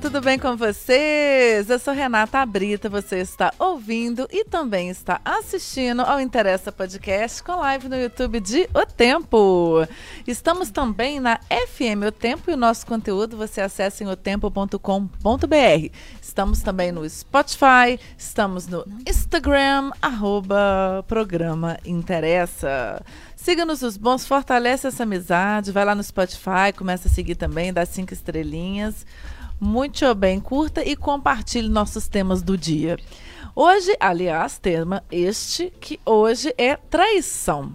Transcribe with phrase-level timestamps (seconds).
[0.00, 1.70] Tudo bem com vocês?
[1.70, 7.56] Eu sou Renata Brita, você está ouvindo e também está assistindo ao Interessa Podcast com
[7.56, 9.86] live no YouTube de O Tempo.
[10.26, 14.78] Estamos também na FM O Tempo e o nosso conteúdo você acessa em otempo.com.br.
[16.20, 23.02] Estamos também no Spotify, estamos no Instagram, arroba programa Interessa.
[23.34, 27.86] Siga-nos os bons, fortalece essa amizade, vai lá no Spotify, começa a seguir também, dá
[27.86, 29.06] cinco estrelinhas.
[29.58, 32.98] Muito bem, curta e compartilhe nossos temas do dia.
[33.54, 37.72] Hoje, aliás, tema este que hoje é traição.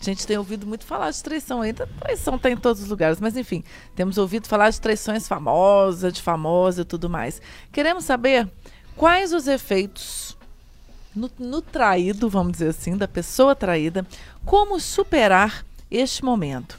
[0.00, 1.88] A gente tem ouvido muito falar de traição ainda.
[2.00, 3.62] Traição está em todos os lugares, mas enfim,
[3.94, 7.40] temos ouvido falar de traições famosas, de famosa e tudo mais.
[7.70, 8.50] Queremos saber
[8.96, 10.36] quais os efeitos
[11.14, 14.04] no, no traído, vamos dizer assim, da pessoa traída,
[14.44, 16.76] como superar este momento.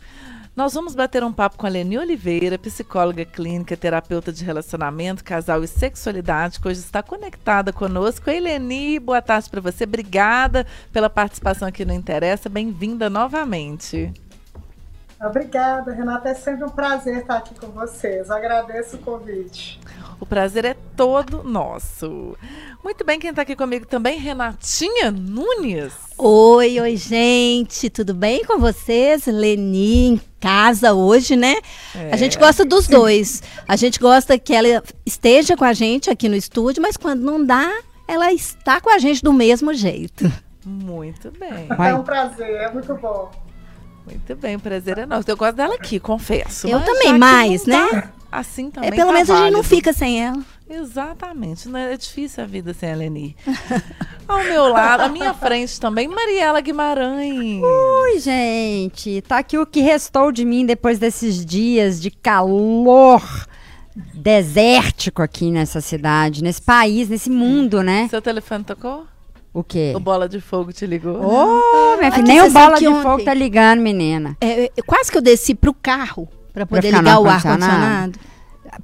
[0.60, 5.64] Nós vamos bater um papo com a Leni Oliveira, psicóloga clínica, terapeuta de relacionamento, casal
[5.64, 8.30] e sexualidade, que hoje está conectada conosco.
[8.30, 9.86] Ei, Leni, boa tarde para você.
[9.86, 12.50] Obrigada pela participação aqui no Interessa.
[12.50, 14.12] Bem-vinda novamente.
[15.22, 16.30] Obrigada, Renata.
[16.30, 18.32] É sempre um prazer estar aqui com vocês.
[18.32, 19.80] Agradeço o convite.
[20.18, 22.38] O prazer é todo nosso.
[22.84, 25.94] Muito bem, quem está aqui comigo também, Renatinha Nunes.
[26.18, 27.90] Oi, oi, gente.
[27.90, 29.26] Tudo bem com vocês?
[29.26, 31.56] Leni em casa hoje, né?
[31.94, 32.14] É.
[32.14, 33.44] A gente gosta dos dois.
[33.68, 37.46] A gente gosta que ela esteja com a gente aqui no estúdio, mas quando não
[37.46, 37.70] dá,
[38.08, 40.32] ela está com a gente do mesmo jeito.
[40.66, 41.68] Muito bem.
[41.70, 43.32] É um prazer, é muito bom.
[44.10, 45.30] Muito bem, o prazer é nosso.
[45.30, 46.68] Eu gosto dela aqui, confesso.
[46.68, 48.10] Eu também, mais, né?
[48.32, 48.90] assim também.
[48.90, 49.44] É, pelo tá menos válido.
[49.44, 50.40] a gente não fica sem ela.
[50.70, 51.94] Exatamente, né?
[51.94, 53.36] É difícil a vida sem a Leni.
[54.28, 57.64] Ao meu lado, à minha frente também, Mariela Guimarães.
[57.64, 59.22] Oi, gente.
[59.22, 63.48] Tá aqui o que restou de mim depois desses dias de calor
[64.14, 68.08] desértico aqui nessa cidade, nesse país, nesse mundo, né?
[68.08, 69.08] Seu telefone tocou?
[69.54, 69.94] O quê?
[69.96, 71.16] O Bola de Fogo te ligou?
[71.22, 74.38] Ô, minha filha, nem o bola de ontem- fogo tá ligando, menina.
[74.40, 78.20] É, é, quase que eu desci pro carro para Pra poder no ligar o ar-condicionado?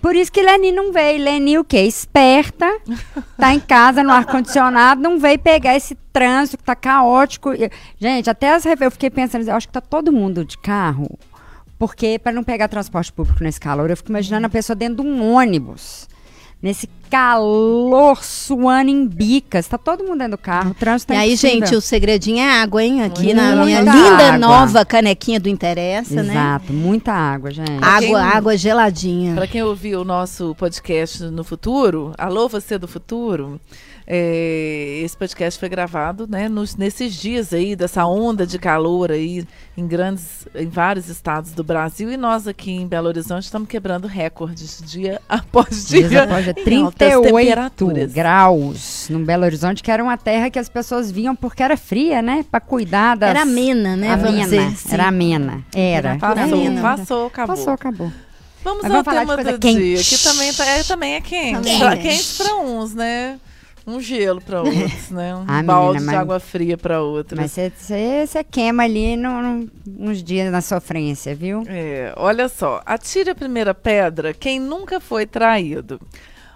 [0.02, 1.24] Por isso que Leni não veio.
[1.24, 1.82] Leni o quê?
[1.82, 2.66] Esperta.
[3.38, 7.52] tá em casa no ar-condicionado, não veio pegar esse trânsito que tá caótico.
[8.00, 11.08] Gente, até as eu fiquei pensando, eu acho que tá todo mundo de carro.
[11.78, 15.10] Porque para não pegar transporte público nesse calor, eu fico imaginando a pessoa dentro de
[15.10, 16.08] um ônibus.
[16.62, 19.68] Nesse calor suando em bicas.
[19.68, 20.72] Tá todo mundo dentro do carro.
[20.72, 21.60] O trânsito E tá aí, impossível.
[21.68, 23.04] gente, o segredinho é água, hein?
[23.04, 24.38] Aqui na Muita minha linda água.
[24.38, 26.34] nova canequinha do Interessa, né?
[26.34, 27.78] Exato, muita água, gente.
[27.78, 29.36] Pra Água, quem- água geladinha.
[29.36, 33.60] Para quem ouviu o nosso podcast no futuro, Alô Você do Futuro,
[34.08, 39.46] é, esse podcast foi gravado né, nos- nesses dias aí, dessa onda de calor aí
[39.78, 42.12] em grandes, em vários estados do Brasil.
[42.12, 46.08] E nós aqui em Belo Horizonte estamos quebrando recordes dia após dia.
[46.08, 48.14] Dias após dia, em altas 38 temperaturas.
[48.14, 52.22] graus no Belo Horizonte, que era uma terra que as pessoas vinham porque era fria,
[52.22, 52.46] né?
[52.50, 53.30] Pra cuidar das...
[53.32, 54.10] Era amena, né?
[54.16, 54.94] Vamos amena, dizer assim.
[54.94, 55.64] Era amena.
[55.74, 56.18] Era.
[56.18, 56.82] Passou, Amena.
[56.82, 57.56] passou, acabou.
[57.56, 58.12] Passou, acabou.
[58.64, 59.78] Vamos Mas ao vamos tema coisa do quente.
[59.80, 61.70] dia, que também, tá- é, também é quente.
[61.70, 61.98] É.
[61.98, 63.40] quente para uns, né?
[63.88, 65.36] Um gelo para outros, né?
[65.36, 67.40] Um Ah, balde menina, de água fria para outros.
[67.40, 71.64] Mas você queima ali no, no- uns dias na sofrência, viu?
[71.68, 76.00] É, olha só, atire a primeira pedra quem nunca foi traído.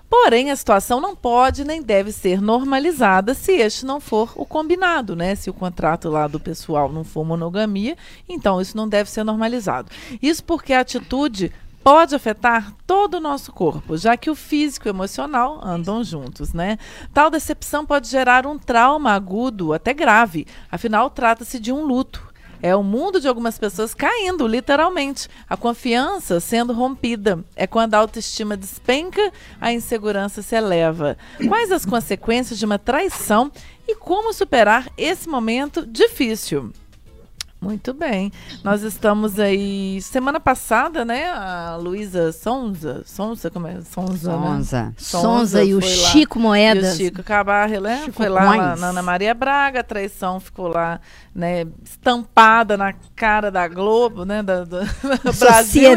[0.09, 5.16] Porém, a situação não pode nem deve ser normalizada se este não for o combinado,
[5.16, 5.35] né?
[5.35, 7.96] Se o contrato lá do pessoal não for monogamia,
[8.28, 9.91] então isso não deve ser normalizado.
[10.19, 11.51] Isso porque a atitude
[11.89, 16.53] pode afetar todo o nosso corpo, já que o físico e o emocional andam juntos,
[16.53, 16.77] né?
[17.11, 20.45] Tal decepção pode gerar um trauma agudo, até grave.
[20.72, 22.31] Afinal, trata-se de um luto.
[22.61, 25.28] É o mundo de algumas pessoas caindo, literalmente.
[25.49, 27.43] A confiança sendo rompida.
[27.55, 31.17] É quando a autoestima despenca, a insegurança se eleva.
[31.47, 33.52] Quais as consequências de uma traição
[33.87, 36.72] e como superar esse momento difícil?
[37.61, 38.32] Muito bem.
[38.64, 40.02] Nós estamos aí.
[40.02, 41.29] Semana passada, né?
[41.29, 43.03] A Luísa Sonza.
[43.06, 43.82] Sonza, como é?
[43.82, 44.46] Sonza, né?
[44.47, 44.94] Sonza.
[44.97, 45.85] Sonza e o lá.
[45.85, 46.96] Chico E o Moedas.
[46.96, 48.03] Chico Cabarre, né?
[48.06, 51.02] Chico foi lá na, na Ana Maria Braga, a traição ficou lá,
[51.34, 54.41] né, estampada na cara da Globo, né?
[54.41, 55.91] Da, do Brasil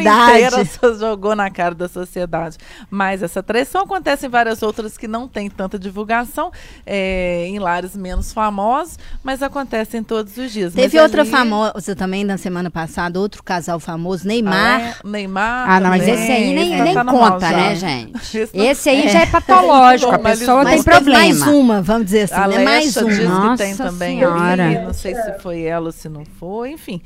[0.81, 2.57] só jogou na cara da sociedade.
[2.91, 6.51] Mas essa traição acontece em várias outras que não tem tanta divulgação,
[6.87, 10.75] é, em lares menos famosos, mas acontece em todos os dias.
[10.75, 14.55] Teve Mas outra ali- famosa também na semana passada, outro casal famoso, Neymar.
[14.55, 14.95] Ah, é?
[15.09, 15.71] Neymar.
[15.71, 16.15] Ah, não, mas também.
[16.23, 17.57] esse aí nem, Esse nem tá conta, já.
[17.57, 18.39] né, gente?
[18.39, 19.09] Esse não- Esse aí É.
[19.09, 21.59] já é patológico, a pessoa Mas tem teve mais problema.
[21.61, 22.65] uma, vamos dizer assim, né?
[22.65, 23.09] Mais uma.
[23.11, 24.65] diz que Nossa tem também Senhora.
[24.65, 27.03] ali, não sei se foi ela ou se não foi, enfim.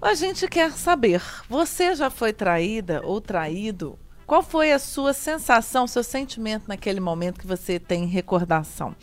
[0.00, 3.98] A gente quer saber, você já foi traída ou traído?
[4.26, 8.96] Qual foi a sua sensação, seu sentimento naquele momento que você tem recordação?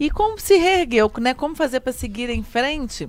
[0.00, 1.34] E como se reergueu, né?
[1.34, 3.08] Como fazer para seguir em frente?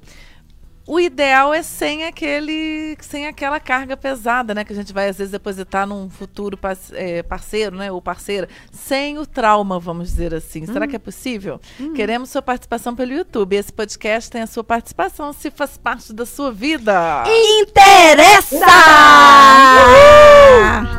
[0.90, 4.64] O ideal é sem aquele, sem aquela carga pesada, né?
[4.64, 6.58] Que a gente vai às vezes depositar num futuro
[6.94, 7.92] eh, parceiro, né?
[7.92, 10.66] Ou parceira, sem o trauma, vamos dizer assim.
[10.66, 11.62] Será que é possível?
[11.94, 13.56] Queremos sua participação pelo YouTube.
[13.56, 17.24] Esse podcast tem a sua participação se faz parte da sua vida.
[17.62, 18.66] Interessa!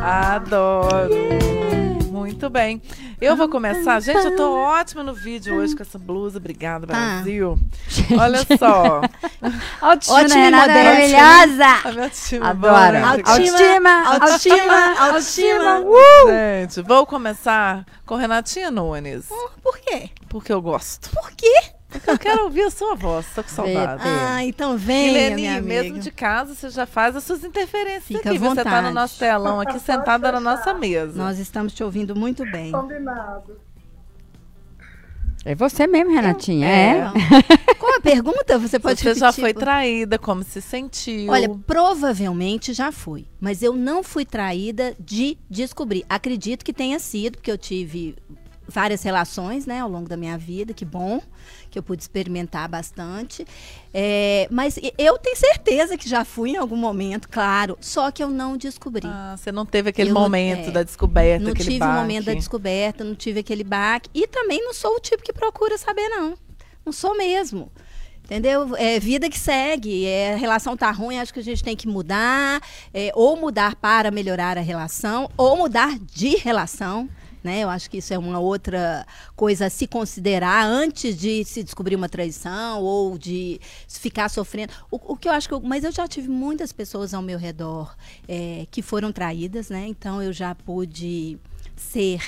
[0.01, 1.80] Adoro.
[2.21, 2.81] Muito bem.
[3.19, 3.99] Eu vou começar.
[3.99, 6.37] Gente, eu tô ótima no vídeo hoje com essa blusa.
[6.37, 7.57] Obrigada, Brasil.
[8.19, 9.01] Olha só.
[9.81, 10.91] Autoestima, Ótima e Renata, moderna.
[11.17, 11.89] maravilhosa.
[11.89, 12.91] A minha time Adoro.
[12.91, 13.03] né?
[13.03, 15.83] Autoestima, autoestima, autoestima.
[16.27, 19.27] Gente, vou começar com Renatinha Nunes.
[19.61, 20.09] Por quê?
[20.29, 21.09] Porque eu gosto.
[21.09, 21.51] Por quê?
[21.91, 23.25] Porque eu quero ouvir a sua voz.
[23.35, 24.01] Tô com saudade.
[24.05, 25.61] Ah, então vem, amiga.
[25.61, 28.37] mesmo de casa, você já faz as suas interferências Fica aqui.
[28.37, 31.13] à Você tá no nosso telão aqui, sentada na nossa mesa.
[31.17, 32.71] Nós estamos te ouvindo muito bem.
[32.71, 33.59] Combinado.
[35.43, 36.67] É você mesmo, Renatinha.
[36.67, 37.11] É.
[37.71, 38.59] Então, Qual a pergunta?
[38.59, 39.19] Você pode você repetir?
[39.19, 41.31] já foi traída, como se sentiu?
[41.31, 46.05] Olha, provavelmente já fui, mas eu não fui traída de descobrir.
[46.07, 48.15] Acredito que tenha sido, porque eu tive
[48.71, 51.21] várias relações, né, ao longo da minha vida, que bom,
[51.69, 53.45] que eu pude experimentar bastante.
[53.93, 58.29] É, mas eu tenho certeza que já fui em algum momento, claro, só que eu
[58.29, 59.05] não descobri.
[59.07, 61.87] Ah, você não teve aquele Eu não- momento é, da descoberta, não aquele tive o
[61.93, 64.09] momento da descoberta, não tive aquele baque.
[64.13, 66.33] E também não sou o tipo que procura saber, não.
[66.85, 67.71] Não sou mesmo.
[68.23, 68.75] Entendeu?
[68.77, 70.05] É vida que segue.
[70.05, 72.61] É, a relação tá ruim, acho que a gente tem que mudar.
[72.93, 77.09] é, ou mudar para melhorar a relação, ou mudar de relação.
[77.43, 77.61] Né?
[77.61, 79.05] Eu acho que isso é uma outra
[79.35, 84.71] coisa a se considerar antes de se descobrir uma traição ou de ficar sofrendo.
[84.91, 85.53] O, o que eu acho que.
[85.53, 87.95] eu- mas eu já tive muitas pessoas ao meu redor
[88.27, 89.87] é, que foram traídas, né?
[89.87, 91.37] Então eu já pude
[91.75, 92.21] ser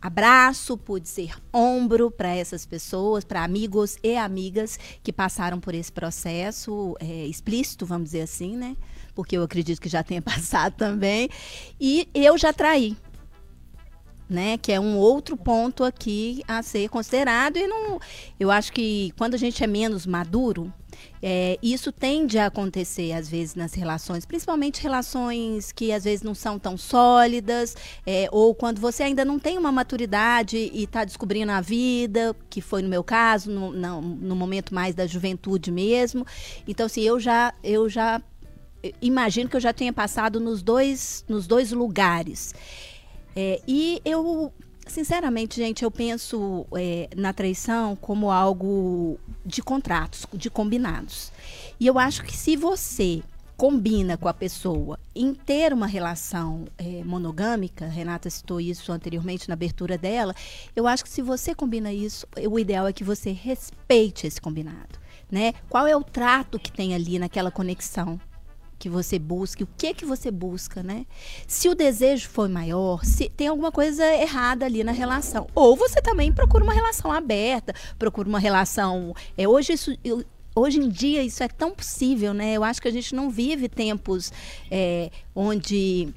[0.00, 5.90] abraço, pude ser ombro para essas pessoas, para amigos e amigas que passaram por esse
[5.90, 8.76] processo é, explícito, vamos dizer assim, né?
[9.14, 11.28] Porque eu acredito que já tenha passado também.
[11.80, 12.96] E eu já traí.
[14.28, 18.00] Né, que é um outro ponto aqui a ser considerado e não,
[18.40, 20.72] eu acho que quando a gente é menos maduro,
[21.22, 26.34] é, isso tende a acontecer às vezes nas relações, principalmente relações que às vezes não
[26.34, 27.76] são tão sólidas,
[28.06, 32.60] é, ou quando você ainda não tem uma maturidade e está descobrindo a vida, que
[32.60, 36.26] foi no meu caso, no, não, no momento mais da juventude mesmo.
[36.66, 38.20] Então, assim, eu já, eu já
[39.00, 42.54] imagino que eu já tenha passado nos dois, nos dois lugares.
[43.36, 44.50] É, e eu,
[44.86, 51.30] sinceramente, gente, eu penso é, na traição como algo de contratos, de combinados.
[51.78, 53.22] E eu acho que se você
[53.54, 59.54] combina com a pessoa em ter uma relação é, monogâmica, Renata citou isso anteriormente na
[59.54, 60.34] abertura dela,
[60.74, 64.98] eu acho que se você combina isso, o ideal é que você respeite esse combinado.
[65.30, 65.54] Né?
[65.68, 68.20] Qual é o trato que tem ali naquela conexão?
[68.78, 71.06] Que você busque, o que que você busca, né?
[71.46, 76.00] Se o desejo foi maior, se tem alguma coisa errada ali na relação, ou você
[76.02, 79.14] também procura uma relação aberta, procura uma relação.
[79.36, 82.52] É, hoje isso, eu- hoje em dia isso é tão possível, né?
[82.52, 84.32] Eu acho que a gente não vive tempos
[84.70, 86.12] é, onde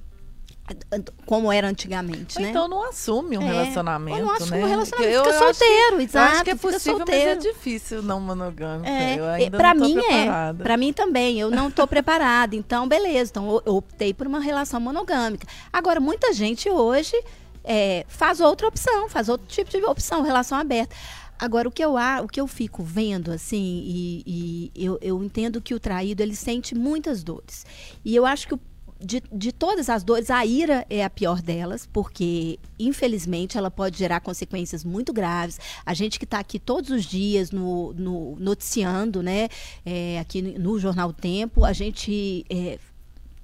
[1.26, 2.50] como era antigamente, Ou né?
[2.50, 4.66] então não assume um É, relacionamento, ou não assume né?
[4.66, 6.32] um relacionamento, Porque fica eu acho solteiro, Eu exato.
[6.34, 7.36] acho que é possível, solteiro.
[7.36, 8.88] mas é difícil não monogâmico.
[8.90, 10.62] É, eu e ainda pra não tô mim preparada.
[10.62, 10.64] é.
[10.64, 11.40] Pra mim também.
[11.40, 12.56] Eu não tô preparada.
[12.56, 13.32] Então, beleza.
[13.32, 15.48] Então, eu- eu optei por uma relação monogâmica.
[15.72, 17.16] Agora, muita gente hoje
[17.64, 20.96] é, faz outra opção, faz outro tipo de opção, relação aberta.
[21.38, 25.62] Agora, o que eu, o que eu fico vendo, assim, e, e eu, eu entendo
[25.62, 27.66] que o traído, ele sente muitas dores.
[28.04, 28.60] E eu acho que o
[29.00, 33.98] de, de todas as dores, a ira é a pior delas, porque, infelizmente, ela pode
[33.98, 35.60] gerar consequências muito graves.
[35.86, 39.48] A gente que está aqui todos os dias no, no- noticiando, né,
[39.86, 42.78] é, aqui no, no Jornal Tempo, a gente é,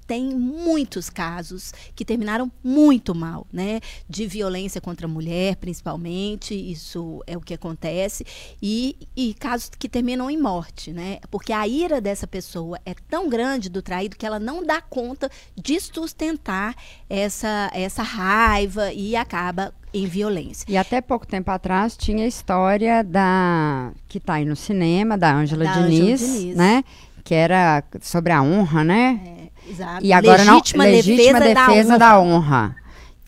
[0.06, 3.80] tem muitos casos que terminaram muito mal, né?
[4.08, 8.24] De violência contra a mulher, principalmente, isso é o que acontece,
[8.62, 11.18] e, e casos que terminam em morte, né?
[11.30, 15.30] Porque a ira dessa pessoa é tão grande do traído que ela não dá conta
[15.56, 16.74] de sustentar
[17.08, 20.66] essa, essa raiva e acaba em violência.
[20.68, 23.92] E até pouco tempo atrás tinha a história da.
[24.08, 26.56] que tá aí no cinema, da Ângela Da Ângela Diniz, Diniz.
[26.56, 26.84] né?
[27.26, 29.20] que era sobre a honra, né?
[29.26, 29.35] É,
[29.68, 30.04] exato.
[30.04, 32.36] E agora legítima não, legítima defesa, defesa, da da honra.
[32.36, 32.76] honra.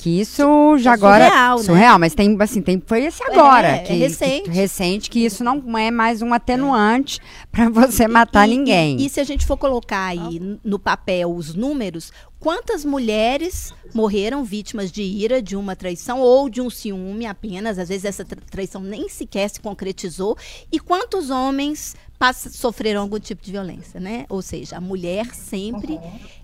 [0.00, 1.64] Que isso já é agora surreal, né?
[1.64, 4.42] surreal, mas tem assim, tem foi esse agora, É, é que, recente.
[4.44, 7.18] que- recente que isso não é mais um atenuante
[7.50, 8.96] pra você matar E- ninguém.
[9.00, 13.74] E, e se a gente for colocar aí n- no papel os números, quantas mulheres
[13.92, 17.76] morreram vítimas de ira, de uma traição ou de um ciúme apenas?
[17.76, 20.38] Às vezes essa tra- traição nem sequer se concretizou.
[20.70, 24.26] E quantos homens pass- sofreram algum tipo de violência, né?
[24.28, 25.98] Ou seja, a mulher sempre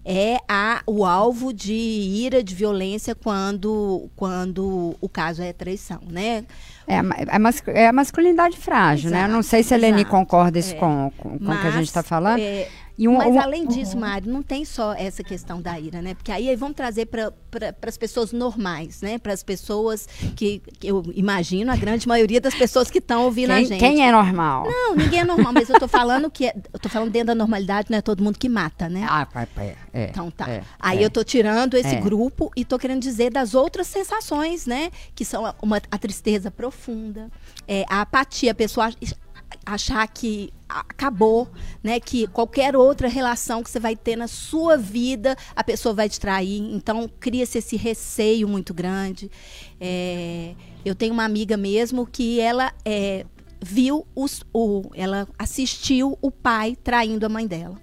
[0.04, 6.44] é a, o alvo de ira, de violência quando, quando o caso é traição, né?
[6.86, 9.24] É, é, mas- é a masculinidade frágil, né?
[9.24, 10.78] Eu não sei se a Leni exato, concorda isso é.
[10.78, 12.40] com, com, com o que a gente está falando.
[12.40, 16.14] é, um- Mas um- além disso, Mário, não tem só essa questão da ira, né?
[16.14, 19.18] Porque aí vamos trazer para pra, as pessoas normais, né?
[19.18, 23.50] Para as pessoas que, que eu imagino, a grande maioria das pessoas que estão ouvindo
[23.50, 23.80] a quem, gente.
[23.80, 24.64] quem é normal?
[24.68, 27.34] Não, ninguém é normal, mas eu tô falando que é- eu tô falando dentro da
[27.34, 29.06] normalidade, não é todo mundo que mata, né?
[29.08, 30.08] Ah, pai, pai, é.
[30.10, 30.48] Então tá.
[30.48, 31.04] é, Aí é.
[31.04, 32.00] eu tô tirando esse É.
[32.00, 34.90] grupo e tô querendo dizer das outras sensações, né?
[35.14, 37.30] Que são a- uma, a tristeza profunda,
[37.66, 38.92] é, a apatia, a pessoa
[39.64, 41.48] achar que acabou,
[41.82, 42.00] né?
[42.00, 46.18] Que qualquer outra relação que você vai ter na sua vida, a pessoa vai te
[46.18, 46.60] trair.
[46.74, 49.30] Então cria-se esse receio muito grande.
[49.80, 50.54] É,
[50.84, 53.24] eu tenho uma amiga mesmo que ela é,
[53.62, 57.80] viu os, o, ela assistiu o pai traindo a mãe dela.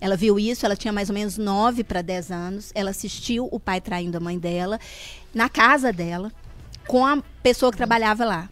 [0.00, 2.72] Ela viu isso, ela tinha mais ou menos 9 para 10 anos.
[2.74, 4.80] Ela assistiu o pai traindo a mãe dela
[5.32, 6.32] na casa dela
[6.88, 8.50] com a pessoa que trabalhava lá.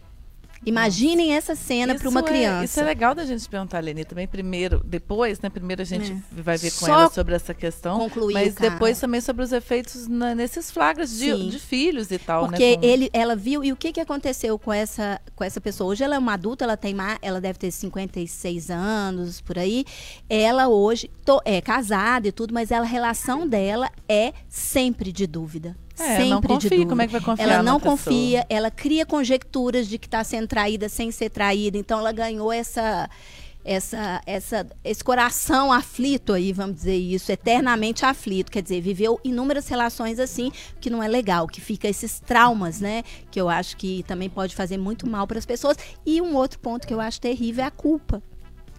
[0.65, 2.65] Imaginem essa cena para uma Isso é- criança.
[2.65, 5.49] isso é legal da gente perguntar, Leni, também primeiro, depois, né?
[5.49, 7.97] Primeiro a gente vai ver com Só ela sobre essa questão.
[7.97, 8.69] concluir Mas cara.
[8.69, 12.77] depois também sobre os efeitos na- nesses flagras de, de filhos e tal, Porque né?
[12.77, 15.89] com- ele, ela viu e o que, que aconteceu com essa, com essa pessoa?
[15.91, 19.83] Hoje ela é uma adulta, ela tem ela deve ter 56 anos por aí.
[20.29, 25.25] Ela hoje to- é casada e tudo, mas ela, a relação dela é sempre de
[25.25, 25.75] dúvida.
[26.01, 26.89] É, sempre não de confia, dúvida.
[26.89, 27.97] como é que vai confiar Ela não pessoa?
[27.97, 31.77] confia, ela cria conjecturas de que está sendo traída sem ser traída.
[31.77, 33.09] Então ela ganhou essa
[33.63, 38.51] essa, essa, esse coração aflito aí, vamos dizer isso, eternamente aflito.
[38.51, 43.03] Quer dizer, viveu inúmeras relações assim, que não é legal, que fica esses traumas, né?
[43.29, 45.77] Que eu acho que também pode fazer muito mal para as pessoas.
[46.05, 48.21] E um outro ponto que eu acho terrível é a culpa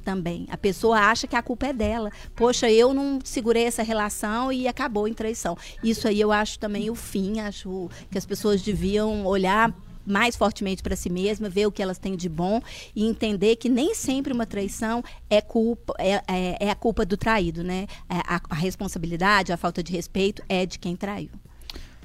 [0.02, 0.47] também.
[0.50, 2.11] A pessoa acha que a culpa é dela.
[2.35, 5.56] Poxa, eu não segurei essa relação e acabou em traição.
[5.82, 10.82] Isso aí eu acho também o fim, acho que as pessoas deviam olhar mais fortemente
[10.82, 12.61] para si mesma, ver o que elas têm de bom
[12.94, 17.16] e entender que nem sempre uma traição é culpa é, é, é a culpa do
[17.16, 17.87] traído, né?
[18.09, 21.30] É, A, a responsabilidade, a falta de respeito é de quem traiu.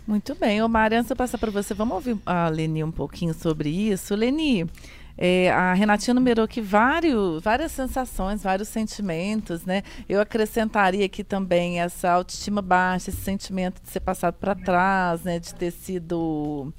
[0.05, 0.61] Muito bem.
[0.61, 4.15] Ô, Mari, antes eu passar para você, vamos ouvir a Leni um pouquinho sobre isso.
[4.15, 4.65] Leni,
[5.17, 9.81] é, a Renatinha numerou aqui vários, várias sensações, vários sentimentos, né?
[10.07, 15.39] Eu acrescentaria aqui também essa autoestima baixa, esse sentimento de ser passado para trás, né?
[15.39, 16.71] De ter sido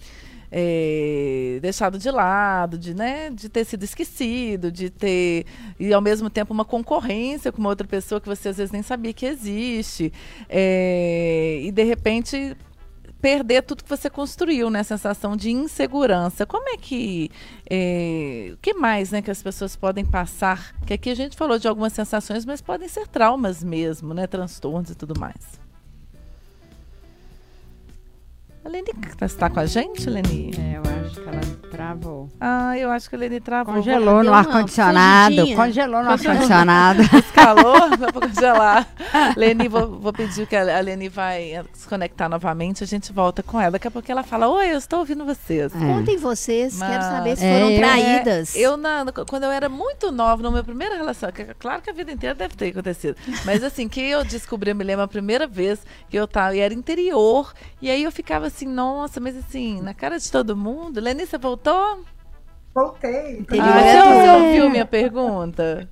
[0.51, 5.45] é, deixado de lado, de, né, de ter sido esquecido, de ter
[5.79, 8.83] e ao mesmo tempo uma concorrência com uma outra pessoa que você às vezes nem
[8.83, 10.13] sabia que existe
[10.49, 12.57] É, e de repente
[13.21, 14.83] perder tudo que você construiu, né?
[14.83, 16.47] Sensação de insegurança.
[16.47, 17.31] Como é que.
[17.69, 20.75] É, o que mais né, que as pessoas podem passar?
[20.87, 24.27] Que aqui a gente falou de algumas sensações, mas podem ser traumas mesmo, né?
[24.27, 25.68] Transtornos e tudo mais.
[28.69, 28.91] A Leni
[29.23, 30.51] está com a gente, Leni?
[30.59, 32.29] É, eu acho que ela travou.
[32.39, 33.77] Ah, eu acho que a Leni travou.
[33.77, 35.55] Congelou no ar-condicionado.
[35.57, 37.03] Congelou no ar-condicionado.
[37.33, 38.87] Calor, vai pra congelar.
[39.39, 42.85] Leni, vou, vou pedir que a Leni vai se conectar novamente.
[42.85, 43.71] A gente volta com ela.
[43.71, 45.75] Daqui a pouco ela fala: Oi, eu estou ouvindo vocês.
[45.75, 45.79] É.
[45.79, 48.55] Contem vocês, quero Mas- saber se É, foram eu- traídas.
[48.55, 51.81] É, eu, na, quando eu era muito nova, na minha primeira relação, que, é claro
[51.81, 55.05] que a vida inteira deve ter acontecido, mas assim, que eu descobri, eu me lembro
[55.05, 59.21] a primeira vez que eu tava, e era interior, e aí eu ficava assim, nossa,
[59.21, 61.01] mas assim, na cara de todo mundo.
[61.01, 62.05] Leni, você voltou?
[62.75, 63.45] Voltei.
[63.61, 65.89] Ah, você, ouviu minha pergunta?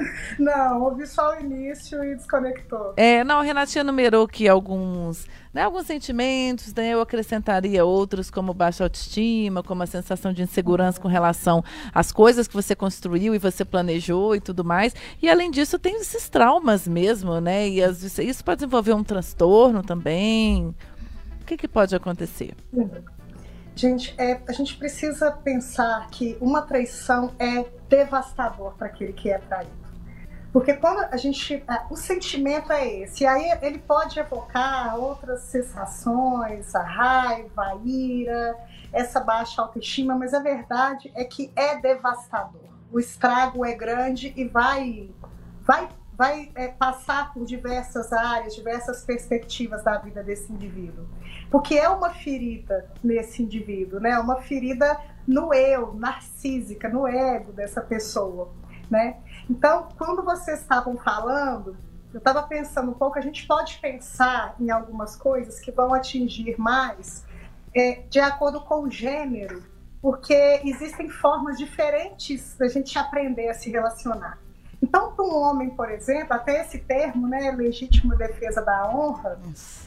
[0.38, 2.94] Não, ouvi só o início e desconectou.
[2.96, 8.54] É, não, a Renatinha numerou aqui alguns, né, alguns sentimentos, né, eu acrescentaria outros como
[8.54, 11.62] baixa autoestima, como a sensação de insegurança com relação
[11.92, 14.94] às coisas que você construiu e você planejou e tudo mais.
[15.20, 17.68] E além disso, tem esses traumas mesmo, né?
[17.68, 20.74] E vezes, isso pode desenvolver um transtorno também.
[21.50, 22.54] Que, que pode acontecer?
[23.74, 29.38] Gente, é, a gente precisa pensar que uma traição é devastador para aquele que é
[29.38, 29.72] traído.
[30.52, 31.56] Porque quando a gente.
[31.68, 33.24] é, o sentimento é esse.
[33.24, 38.56] E aí ele pode evocar outras sensações, a raiva, a ira,
[38.92, 42.70] essa baixa autoestima, mas a verdade é que é devastador.
[42.92, 45.10] O estrago é grande e vai,
[45.62, 51.08] vai, vai é, passar por diversas áreas, diversas perspectivas da vida desse indivíduo.
[51.50, 54.18] Porque é uma ferida nesse indivíduo, né?
[54.18, 58.52] Uma ferida no eu, narcísica, no ego dessa pessoa,
[58.90, 59.18] né?
[59.48, 61.76] Então, quando vocês estavam falando,
[62.12, 66.58] eu estava pensando um pouco, a gente pode pensar em algumas coisas que vão atingir
[66.58, 67.24] mais
[67.74, 69.62] é, de acordo com o gênero,
[70.02, 74.38] porque existem formas diferentes da gente aprender a se relacionar.
[74.82, 79.38] Então, para um homem, por exemplo, até esse termo, né, legítima defesa da honra,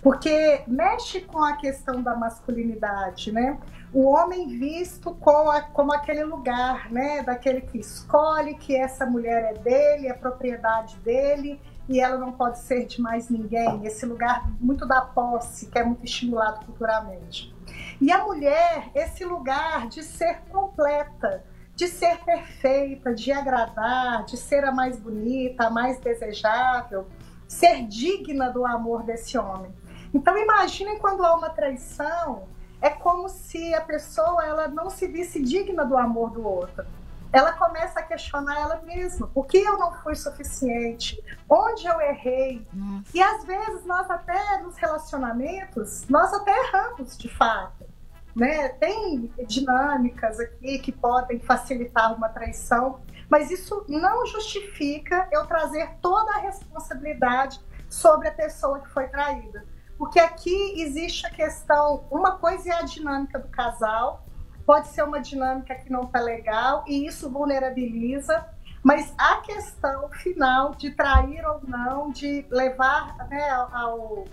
[0.01, 3.57] porque mexe com a questão da masculinidade, né?
[3.91, 9.55] O homem visto como, a, como aquele lugar, né, daquele que escolhe que essa mulher
[9.55, 13.85] é dele, é propriedade dele e ela não pode ser de mais ninguém.
[13.85, 17.53] Esse lugar muito da posse, que é muito estimulado culturalmente.
[17.99, 21.43] E a mulher, esse lugar de ser completa,
[21.83, 27.09] de ser perfeita, de agradar, de ser a mais bonita, a mais desejável,
[27.45, 29.73] ser digna do amor desse homem.
[30.13, 32.47] Então imaginem quando há uma traição,
[32.81, 36.85] é como se a pessoa ela não se visse digna do amor do outro.
[37.33, 39.27] Ela começa a questionar ela mesma.
[39.27, 41.21] Por que eu não fui suficiente?
[41.49, 42.65] Onde eu errei?
[42.71, 43.09] Nossa.
[43.13, 47.82] E às vezes nós até nos relacionamentos, nós até erramos de fato.
[48.35, 48.69] Né?
[48.69, 56.31] Tem dinâmicas aqui que podem facilitar uma traição, mas isso não justifica eu trazer toda
[56.35, 59.65] a responsabilidade sobre a pessoa que foi traída.
[59.97, 64.25] Porque aqui existe a questão, uma coisa é a dinâmica do casal,
[64.65, 68.45] pode ser uma dinâmica que não está legal e isso vulnerabiliza,
[68.81, 74.25] mas a questão final de trair ou não, de levar né, ao,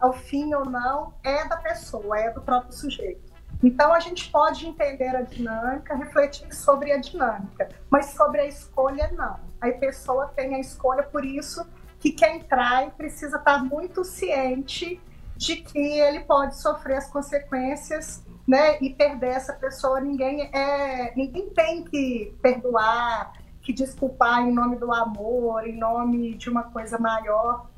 [0.00, 3.23] ao fim ou não, é da pessoa, é do próprio sujeito.
[3.64, 9.10] Então a gente pode entender a dinâmica, refletir sobre a dinâmica, mas sobre a escolha
[9.16, 9.40] não.
[9.58, 11.66] A pessoa tem a escolha, por isso
[11.98, 15.00] que quem trai precisa estar muito ciente
[15.34, 18.78] de que ele pode sofrer as consequências, né?
[18.82, 19.98] E perder essa pessoa.
[19.98, 26.50] Ninguém é, ninguém tem que perdoar, que desculpar em nome do amor, em nome de
[26.50, 27.70] uma coisa maior,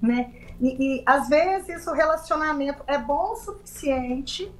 [0.00, 0.32] né?
[0.58, 4.50] E, e às vezes o relacionamento é bom o suficiente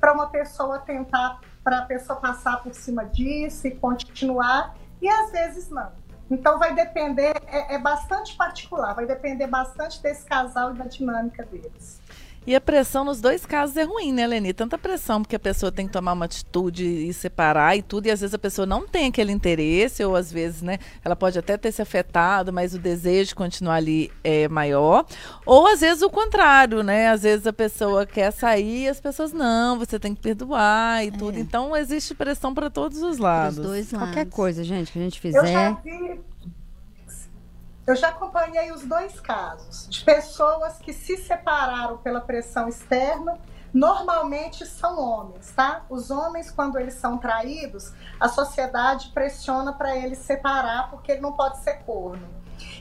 [0.00, 5.30] para uma pessoa tentar, para a pessoa passar por cima disso e continuar, e às
[5.30, 5.90] vezes não.
[6.30, 11.44] Então vai depender, é, é bastante particular, vai depender bastante desse casal e da dinâmica
[11.44, 12.00] deles.
[12.48, 14.54] E a pressão nos dois casos é ruim, né, Leni?
[14.54, 18.10] Tanta pressão porque a pessoa tem que tomar uma atitude e separar e tudo, e
[18.10, 21.58] às vezes a pessoa não tem aquele interesse, ou às vezes, né, ela pode até
[21.58, 25.04] ter se afetado, mas o desejo de continuar ali é maior.
[25.44, 27.10] Ou às vezes o contrário, né?
[27.10, 31.08] Às vezes a pessoa quer sair e as pessoas não, você tem que perdoar e
[31.08, 31.10] é.
[31.10, 31.38] tudo.
[31.38, 33.58] Então existe pressão para todos os lados.
[33.58, 34.08] Os dois lados.
[34.08, 35.38] Qualquer coisa, gente, que a gente fizer.
[35.38, 36.18] Eu já vi
[37.88, 43.38] eu já acompanhei os dois casos de pessoas que se separaram pela pressão externa.
[43.72, 45.86] Normalmente são homens, tá?
[45.88, 51.32] Os homens, quando eles são traídos, a sociedade pressiona para eles separar porque ele não
[51.32, 52.28] pode ser corno.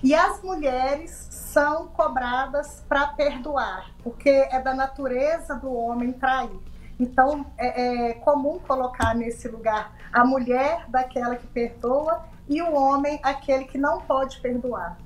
[0.04, 6.60] E as mulheres são cobradas para perdoar, porque é da natureza do homem trair.
[7.00, 13.20] Então é, é comum colocar nesse lugar a mulher daquela que perdoa e o homem
[13.24, 14.98] aquele que não pode perdoar.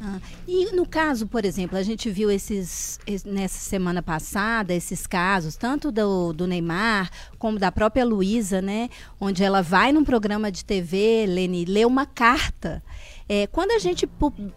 [0.00, 5.56] Ah, e no caso, por exemplo, a gente viu esses nessa semana passada esses casos,
[5.56, 8.90] tanto do, do Neymar como da própria Luísa, né?
[9.20, 12.82] Onde ela vai num programa de TV, Leni, lê uma carta.
[13.26, 14.06] É, quando a gente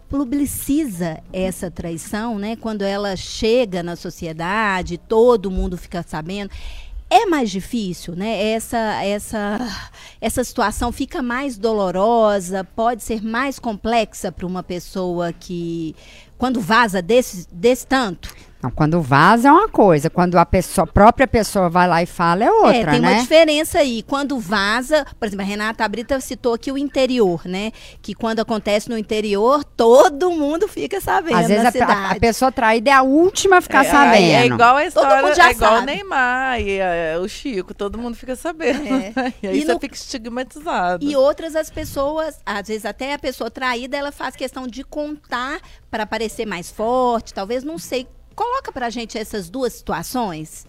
[0.08, 2.54] publiciza essa traição, né?
[2.56, 6.50] Quando ela chega na sociedade, todo mundo fica sabendo
[7.10, 8.52] é mais difícil, né?
[8.52, 9.58] Essa, essa,
[10.20, 15.96] essa situação fica mais dolorosa, pode ser mais complexa para uma pessoa que,
[16.36, 18.34] quando vaza desse, desse tanto.
[18.60, 22.06] Não, quando vaza é uma coisa, quando a pessoa, a própria pessoa vai lá e
[22.06, 23.12] fala é outra, é, tem né?
[23.12, 24.02] uma diferença aí.
[24.02, 27.70] Quando vaza, por exemplo, a Renata Brita citou aqui o interior, né?
[28.02, 32.90] Que quando acontece no interior, todo mundo fica sabendo Às vezes a, a, pessoa traída
[32.90, 34.32] é a última a ficar é, sabendo.
[34.32, 35.82] É igual a história, é igual sabe.
[35.82, 38.78] o Neymar e é, o Chico, todo mundo fica sabendo.
[38.88, 39.32] É.
[39.40, 41.04] e aí e você no, fica estigmatizado.
[41.04, 45.60] E outras as pessoas, às vezes até a pessoa traída, ela faz questão de contar
[45.88, 48.06] para parecer mais forte, talvez, não sei
[48.38, 50.64] Coloca para a gente essas duas situações.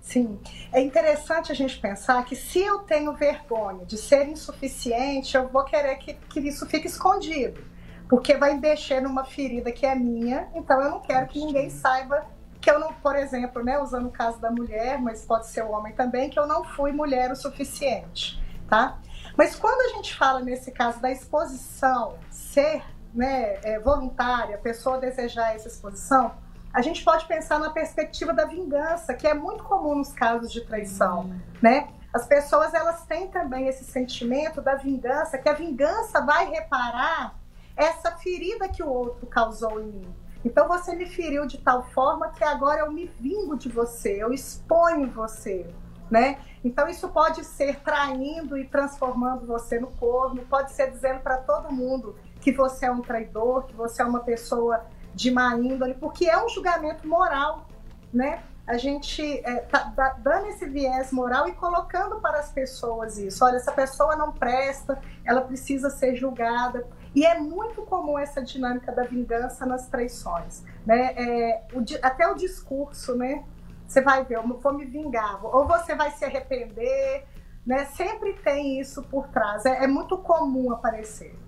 [0.00, 0.38] Sim,
[0.72, 5.64] é interessante a gente pensar que se eu tenho vergonha de ser insuficiente, eu vou
[5.64, 7.64] querer que, que isso fique escondido,
[8.08, 12.24] porque vai mexer numa ferida que é minha, então eu não quero que ninguém saiba
[12.60, 15.72] que eu não, por exemplo, né, usando o caso da mulher, mas pode ser o
[15.72, 19.00] homem também, que eu não fui mulher o suficiente, tá?
[19.36, 24.98] Mas quando a gente fala nesse caso da exposição ser né, é, voluntária, a pessoa
[24.98, 26.40] desejar essa exposição,
[26.72, 30.62] a gente pode pensar na perspectiva da vingança, que é muito comum nos casos de
[30.62, 31.40] traição, uhum.
[31.60, 31.88] né?
[32.12, 37.34] As pessoas elas têm também esse sentimento da vingança, que a vingança vai reparar
[37.76, 40.14] essa ferida que o outro causou em mim.
[40.44, 44.32] Então você me feriu de tal forma que agora eu me vingo de você, eu
[44.32, 45.66] exponho você,
[46.10, 46.38] né?
[46.64, 51.72] Então isso pode ser traindo e transformando você no corno, pode ser dizendo para todo
[51.72, 56.26] mundo que você é um traidor, que você é uma pessoa de má índole, porque
[56.26, 57.66] é um julgamento moral,
[58.12, 58.42] né?
[58.66, 63.44] A gente é, tá, tá dando esse viés moral e colocando para as pessoas isso.
[63.44, 66.86] Olha, essa pessoa não presta, ela precisa ser julgada.
[67.14, 70.62] E é muito comum essa dinâmica da vingança nas traições.
[70.86, 71.12] Né?
[71.16, 73.44] É, o, até o discurso, né?
[73.86, 77.26] Você vai ver, eu vou me vingar, ou você vai se arrepender,
[77.66, 77.84] né?
[77.86, 79.66] Sempre tem isso por trás.
[79.66, 81.38] É, é muito comum aparecer.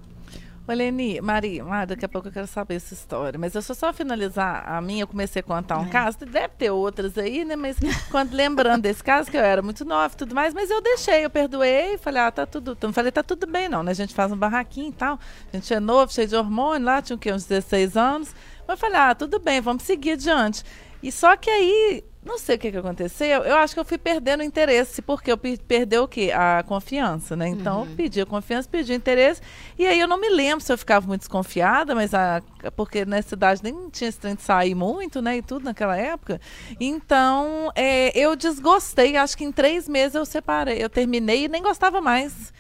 [0.73, 3.39] Leni, Maria, ah, daqui a pouco eu quero saber essa história.
[3.39, 5.91] Mas eu só só finalizar a minha, eu comecei a contar um é.
[5.91, 7.55] caso, deve ter outras aí, né?
[7.55, 7.77] Mas
[8.11, 11.25] quando lembrando desse caso, que eu era muito nova e tudo mais, mas eu deixei,
[11.25, 12.77] eu perdoei, falei, ah, tá tudo.
[12.81, 13.91] Não falei, tá tudo bem, não, né?
[13.91, 15.19] A gente faz um barraquinho e tal.
[15.53, 17.33] A gente é novo, cheio de hormônio lá, tinha o quê?
[17.33, 18.35] Uns 16 anos.
[18.67, 20.65] Mas eu falei, ah, tudo bem, vamos seguir adiante.
[21.03, 23.43] E só que aí não sei o que, que aconteceu.
[23.43, 26.33] Eu acho que eu fui perdendo interesse, porque eu perdeu o quê?
[26.35, 27.49] A confiança, né?
[27.49, 27.91] Então, uhum.
[27.91, 29.43] eu pedi a confiança, pedi o interesse.
[29.79, 32.43] E aí eu não me lembro se eu ficava muito desconfiada, mas a,
[32.75, 35.37] porque nessa cidade nem tinha esse trem de sair muito, né?
[35.37, 36.41] E tudo naquela época.
[36.81, 39.17] Então, é, eu desgostei.
[39.17, 40.83] Acho que em três meses eu separei.
[40.83, 42.53] Eu terminei e nem gostava mais.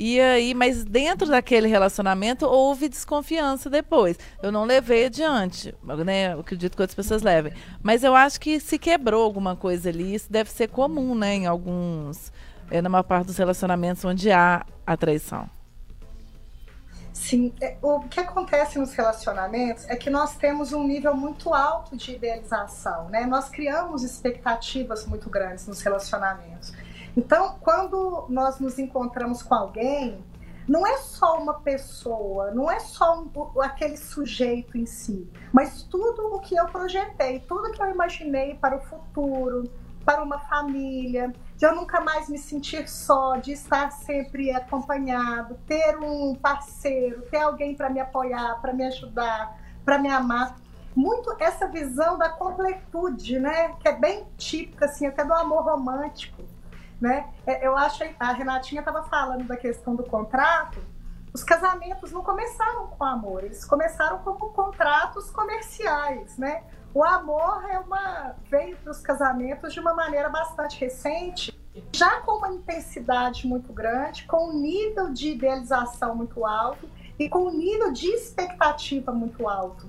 [0.00, 4.16] E aí, mas dentro daquele relacionamento houve desconfiança depois.
[4.40, 6.34] Eu não levei adiante, né?
[6.34, 7.52] Eu acredito que outras pessoas levem.
[7.82, 11.34] Mas eu acho que se quebrou alguma coisa ali, isso deve ser comum, né?
[11.34, 12.32] Em alguns,
[12.70, 15.50] é, na maior parte dos relacionamentos onde há a traição.
[17.12, 21.96] Sim, é, o que acontece nos relacionamentos é que nós temos um nível muito alto
[21.96, 23.26] de idealização, né?
[23.26, 26.72] Nós criamos expectativas muito grandes nos relacionamentos.
[27.18, 30.24] Então, quando nós nos encontramos com alguém,
[30.68, 36.36] não é só uma pessoa, não é só um, aquele sujeito em si, mas tudo
[36.36, 39.64] o que eu projetei, tudo que eu imaginei para o futuro,
[40.04, 45.98] para uma família, de eu nunca mais me sentir só, de estar sempre acompanhado, ter
[45.98, 50.54] um parceiro, ter alguém para me apoiar, para me ajudar, para me amar.
[50.94, 53.74] Muito essa visão da completude, né?
[53.80, 56.44] Que é bem típica, assim, até do amor romântico
[57.00, 57.28] né?
[57.46, 60.78] É, eu acho a Renatinha estava falando da questão do contrato.
[61.32, 66.64] Os casamentos não começaram com amor, eles começaram como contratos comerciais, né?
[66.94, 71.56] O amor é uma veio para os casamentos de uma maneira bastante recente,
[71.92, 77.46] já com uma intensidade muito grande, com um nível de idealização muito alto e com
[77.46, 79.86] um nível de expectativa muito alto,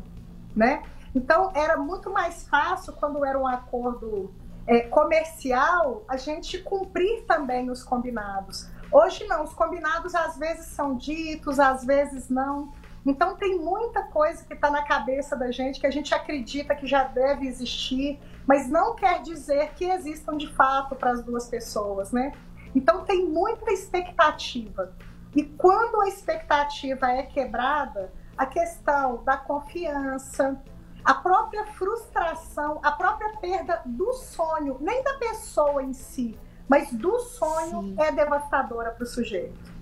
[0.56, 0.84] né?
[1.16, 4.32] Então era muito mais fácil quando era um acordo
[4.70, 8.70] é, comercial a gente cumprir também os combinados.
[8.92, 12.72] Hoje não, os combinados às vezes são ditos, às vezes não.
[13.04, 16.86] Então tem muita coisa que está na cabeça da gente que a gente acredita que
[16.86, 22.12] já deve existir, mas não quer dizer que existam de fato para as duas pessoas,
[22.12, 22.32] né?
[22.76, 24.94] Então tem muita expectativa.
[25.36, 30.62] E quando a expectativa é quebrada, a questão da confiança,
[31.04, 37.20] a própria frustração, a própria perda do sonho, nem da pessoa em si, mas do
[37.20, 37.96] sonho Sim.
[37.98, 39.80] é devastadora para o sujeito.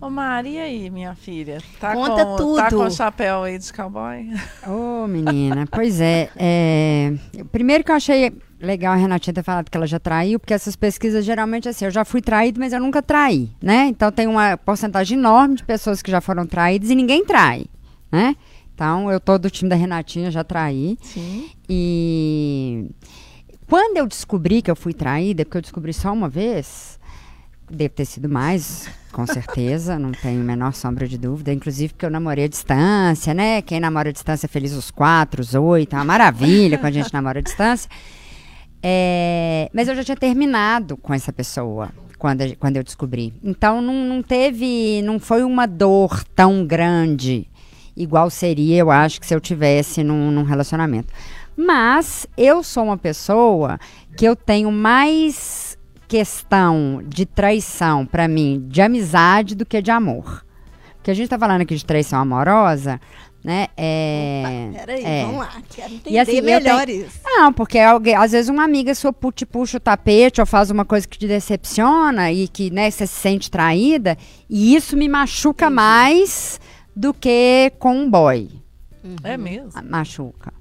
[0.00, 1.58] Ô Mari, e aí, minha filha?
[1.78, 2.56] Tá Conta com, tudo.
[2.56, 4.30] Tá com o chapéu aí de cowboy?
[4.66, 7.12] Ô, oh, menina, pois é, é.
[7.52, 10.74] Primeiro que eu achei legal a Renatinha ter falado que ela já traiu, porque essas
[10.74, 13.88] pesquisas geralmente assim, eu já fui traído, mas eu nunca traí, né?
[13.88, 17.66] Então tem uma porcentagem enorme de pessoas que já foram traídas e ninguém trai,
[18.10, 18.36] né?
[18.80, 20.96] Então, eu tô do time da Renatinha, já traí.
[21.02, 21.50] Sim.
[21.68, 22.90] E
[23.68, 26.98] quando eu descobri que eu fui traída, porque eu descobri só uma vez,
[27.70, 31.52] deve ter sido mais, com certeza, não tenho a menor sombra de dúvida.
[31.52, 33.60] Inclusive porque eu namorei à distância, né?
[33.60, 37.02] Quem namora à distância é feliz os quatro, os oito, é uma maravilha quando a
[37.02, 37.90] gente namora à distância.
[38.82, 43.34] É, mas eu já tinha terminado com essa pessoa quando, quando eu descobri.
[43.44, 47.46] Então não, não teve, não foi uma dor tão grande
[47.96, 51.12] igual seria, eu acho, que se eu tivesse num, num relacionamento.
[51.56, 53.78] Mas eu sou uma pessoa
[54.16, 60.44] que eu tenho mais questão de traição para mim de amizade do que de amor.
[60.96, 63.00] Porque a gente tá falando aqui de traição amorosa,
[63.42, 63.68] né?
[63.76, 65.24] É, Opa, peraí, é.
[65.24, 65.62] vamos lá.
[65.70, 67.20] Quero entender e assim, melhor tenho, isso.
[67.24, 70.84] Não, porque alguém, às vezes uma amiga sua te puxa o tapete ou faz uma
[70.84, 74.16] coisa que te decepciona e que né, você se sente traída,
[74.48, 76.60] e isso me machuca mais
[77.00, 78.50] do que com um boy.
[79.24, 79.70] É mesmo?
[79.88, 80.52] Machuca.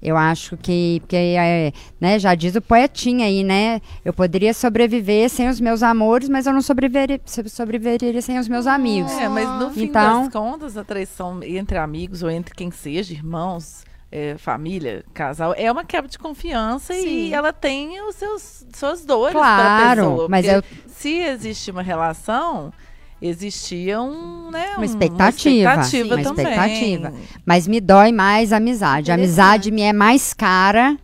[0.00, 3.80] Eu acho que, porque, é, né, já diz o poetinha aí, né?
[4.04, 8.48] Eu poderia sobreviver sem os meus amores, mas eu não sobreviveria, so- sobreviveria sem os
[8.48, 9.10] meus amigos.
[9.12, 13.12] É, mas no fim Então- das contas, a traição entre amigos ou entre quem seja,
[13.12, 17.06] irmãos, é, família, casal, é uma quebra de confiança Sim.
[17.08, 20.28] e ela tem os seus suas dores Claro, pessoa.
[20.28, 22.72] mas porque se existe uma relação,
[23.20, 25.74] existia um, né, Uma um- expectativa.
[25.74, 26.44] Uma expectativa Sim, uma também.
[26.44, 27.12] expectativa.
[27.44, 29.10] Mas me dói mais a amizade.
[29.10, 30.96] A amizade me é mais cara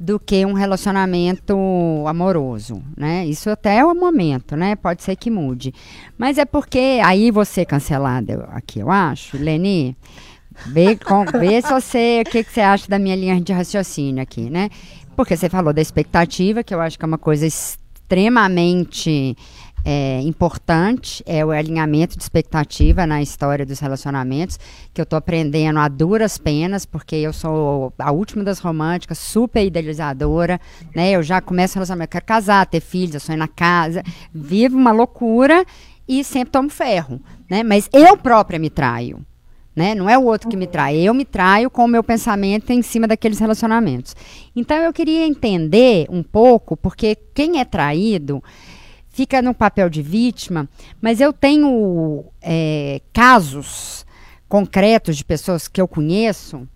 [0.00, 1.56] do que um relacionamento
[2.06, 3.26] amoroso, né?
[3.26, 4.76] Isso até é o momento, né?
[4.76, 5.74] Pode ser que mude.
[6.16, 9.96] Mas é porque aí você cancelada aqui, eu acho, Leni,
[10.66, 14.22] vê, com, vê se você, o que, que você acha da minha linha de raciocínio
[14.22, 14.70] aqui, né?
[15.16, 19.36] Porque você falou da expectativa, que eu acho que é uma coisa extremamente
[19.84, 24.58] é, importante, é o alinhamento de expectativa na história dos relacionamentos,
[24.92, 29.64] que eu tô aprendendo a duras penas, porque eu sou a última das românticas, super
[29.64, 30.60] idealizadora,
[30.94, 31.12] né?
[31.12, 34.76] Eu já começo o relacionamento, eu quero casar, ter filhos, eu sonho na casa, vivo
[34.76, 35.64] uma loucura
[36.06, 37.62] e sempre tomo ferro, né?
[37.62, 39.24] Mas eu própria me traio.
[39.76, 39.94] Né?
[39.94, 42.82] Não é o outro que me trai, eu me traio com o meu pensamento em
[42.82, 44.16] cima daqueles relacionamentos.
[44.56, 48.42] Então eu queria entender um pouco, porque quem é traído
[49.18, 50.68] fica no papel de vítima,
[51.02, 54.06] mas eu tenho é, casos
[54.48, 56.68] concretos de pessoas que eu conheço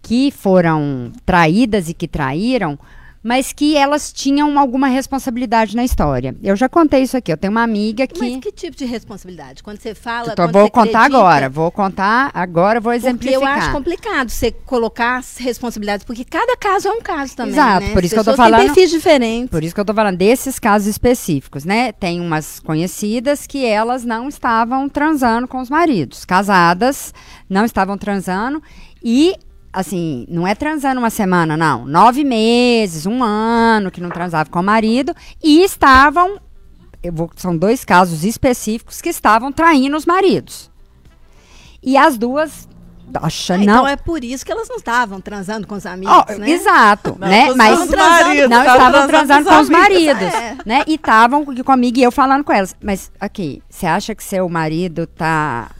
[0.00, 2.78] que foram traídas e que traíram,
[3.22, 6.34] mas que elas tinham alguma responsabilidade na história.
[6.42, 7.30] Eu já contei isso aqui.
[7.32, 8.18] Eu tenho uma amiga que.
[8.18, 9.62] Mas que tipo de responsabilidade?
[9.62, 10.32] Quando você fala.
[10.32, 11.48] Então, vou contar acredita- agora.
[11.48, 13.40] Vou contar agora, vou Porque exemplificar.
[13.42, 17.52] eu acho complicado você colocar as responsabilidades, porque cada caso é um caso também.
[17.52, 17.92] Exato, né?
[17.92, 19.50] por isso que eu tô falando- perfis diferentes.
[19.50, 21.92] Por isso que eu tô falando desses casos específicos, né?
[21.92, 26.24] Tem umas conhecidas que elas não estavam transando com os maridos.
[26.24, 27.12] Casadas,
[27.48, 28.62] não estavam transando.
[29.02, 29.34] E,
[29.72, 31.84] assim, não é transando uma semana, não.
[31.86, 35.14] Nove meses, um ano que não transava com o marido.
[35.42, 36.38] E estavam.
[37.02, 40.70] Eu vou, são dois casos específicos que estavam traindo os maridos.
[41.82, 42.68] E as duas.
[43.12, 43.64] Acha, Ah, não.
[43.64, 46.48] Então é por isso que elas não estavam transando com os amigos, Ó, né?
[46.48, 47.46] Exato, Não, né?
[47.46, 47.84] com os Mas não
[48.62, 50.56] estavam transando com os maridos, É.
[50.64, 50.84] né?
[50.86, 52.76] E estavam comigo e eu falando com elas.
[52.80, 55.72] Mas aqui, você acha que seu marido tá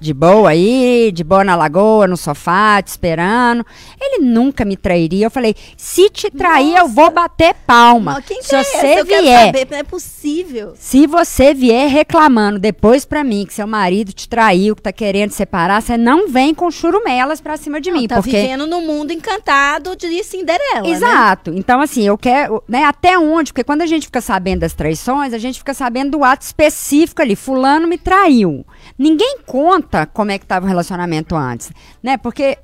[0.00, 3.64] de boa aí, de boa na lagoa, no sofá, te esperando?
[4.00, 5.26] Ele nunca me trairia.
[5.26, 8.14] Eu falei, se te trair, eu vou bater palma.
[8.14, 9.04] Mas quem que se é você essa?
[9.04, 10.72] Vier saber, não é possível.
[10.76, 15.30] se você vier reclamando depois pra mim que seu marido te traiu, que tá querendo
[15.30, 18.86] separar, você não vem com churumelas pra cima de Não, mim, tá porque vivendo num
[18.86, 20.90] mundo encantado de Cinderela, né?
[20.90, 21.52] Exato.
[21.54, 22.62] Então, assim, eu quero.
[22.68, 23.52] Né, até onde?
[23.52, 27.20] Porque quando a gente fica sabendo das traições, a gente fica sabendo do ato específico
[27.22, 27.34] ali.
[27.36, 28.64] Fulano me traiu.
[28.98, 31.70] Ninguém conta como é que estava o relacionamento antes.
[32.02, 32.16] Né?
[32.16, 32.58] Porque.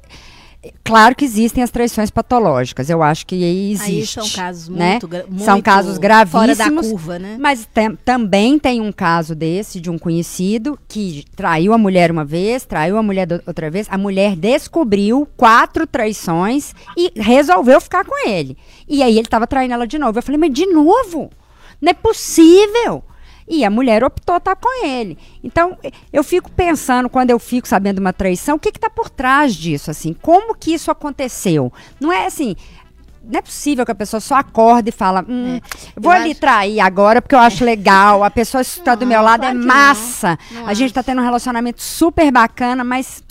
[0.82, 4.18] Claro que existem as traições patológicas, eu acho que aí existe.
[4.18, 4.90] Aí são casos né?
[4.92, 6.28] muito, gra- São muito casos fora da
[6.64, 6.88] gravíssimos.
[6.90, 7.36] curva, né?
[7.38, 12.24] Mas tem- também tem um caso desse, de um conhecido, que traiu a mulher uma
[12.24, 13.86] vez, traiu a mulher outra vez.
[13.88, 18.56] A mulher descobriu quatro traições e resolveu ficar com ele.
[18.88, 20.18] E aí ele tava traindo ela de novo.
[20.18, 21.30] Eu falei, mas de novo?
[21.80, 23.04] Não é possível.
[23.48, 25.16] E a mulher optou estar com ele.
[25.42, 25.78] Então,
[26.12, 29.90] eu fico pensando, quando eu fico sabendo uma traição, o que está por trás disso?
[29.90, 30.12] assim?
[30.20, 31.72] Como que isso aconteceu?
[32.00, 32.56] Não é assim.
[33.28, 35.60] Não é possível que a pessoa só acorda e fala, hum,
[35.96, 36.16] vou É.
[36.16, 39.40] Eu ali acho- trair agora porque eu acho legal, a pessoa está do meu lado
[39.40, 39.66] claro é não.
[39.66, 40.38] massa.
[40.52, 43.22] Não a gente está tendo um relacionamento super bacana, mas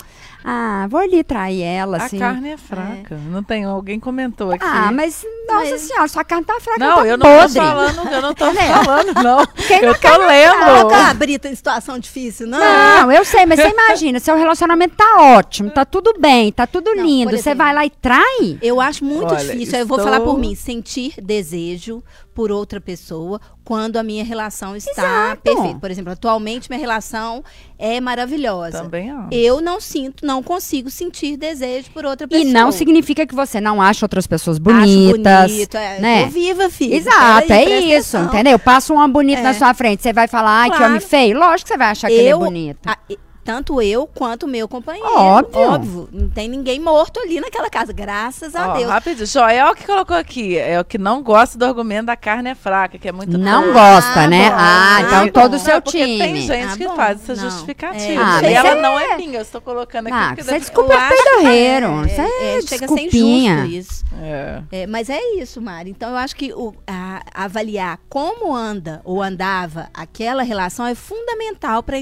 [0.47, 2.17] ah, vou ali trair ela, assim.
[2.17, 3.17] A carne é fraca.
[3.31, 4.63] Não tem, alguém comentou aqui.
[4.63, 7.55] Ah, mas nossa Mas- senhora, sua carne tá fraca, não, tá eu não podre.
[7.59, 8.61] tô falando, eu não tô Né?
[8.83, 9.45] falando, não.
[9.67, 10.57] Quem não eu tô quer lendo.
[10.65, 12.59] Coloca a Brita em situação difícil, não?
[12.59, 16.93] Não, eu sei, mas você imagina, seu relacionamento tá ótimo, tá tudo bem, tá tudo
[16.93, 17.35] Não, lindo.
[17.35, 18.59] Você vai lá e trai?
[18.61, 19.79] Eu acho muito Olha, difícil.
[19.79, 22.03] Eu vou estou- falar por mim, sentir desejo
[22.35, 25.41] por outra pessoa quando a minha relação está Exato.
[25.41, 25.79] perfeita.
[25.79, 27.43] Por exemplo, atualmente minha relação
[27.79, 28.83] é maravilhosa.
[28.83, 29.23] Também, ó.
[29.31, 32.53] Eu não sinto, não consigo sentir desejo por outra E pessoa.
[32.53, 35.51] não significa que você não acha outras pessoas Acho bonitas.
[35.51, 36.23] bonito, é, né?
[36.25, 36.95] Tô viva, filha.
[36.95, 38.25] Exato, Peraí, é isso, atenção.
[38.33, 38.59] entendeu?
[38.59, 39.43] Passa um homem bonito É.
[39.43, 40.91] na sua frente, você vai falar, ai, que Claro.
[40.91, 41.39] homem feio.
[41.39, 42.79] Lógico que você vai achar que ele é Eu- bonito.
[42.85, 45.07] a- e- tanto eu quanto o meu companheiro.
[45.07, 45.61] Óbvio.
[45.61, 46.09] Óbvio.
[46.11, 48.89] Não tem ninguém morto ali naquela casa, graças a Ó, Deus.
[48.89, 49.27] rapidinho.
[49.27, 50.57] Joel que colocou aqui.
[50.57, 53.61] É o que não gosta do argumento da carne é fraca, que é muito Não
[53.63, 53.79] pouco.
[53.79, 54.49] gosta, Ah, né?
[54.49, 54.55] bom.
[54.57, 55.31] Ah, Ah, então bom.
[55.31, 56.41] todo o Não, seu porque tem time.
[56.41, 56.95] gente Ah, que bom.
[56.95, 57.49] faz essa Não.
[57.51, 58.21] justificativa.
[58.21, 60.15] É, Ah, e ela é- não é minha, eu estou colocando aqui.
[60.17, 62.05] Ah, porque você é desculpa pedorreiro.
[62.05, 63.53] Isso é chega a ser desculpinha.
[63.65, 64.05] injusto isso.
[64.21, 64.61] É.
[64.71, 65.91] É, mas é isso, Mari.
[65.91, 71.83] Então eu acho que o- a- avaliar como anda ou andava aquela relação é fundamental
[71.83, 71.97] para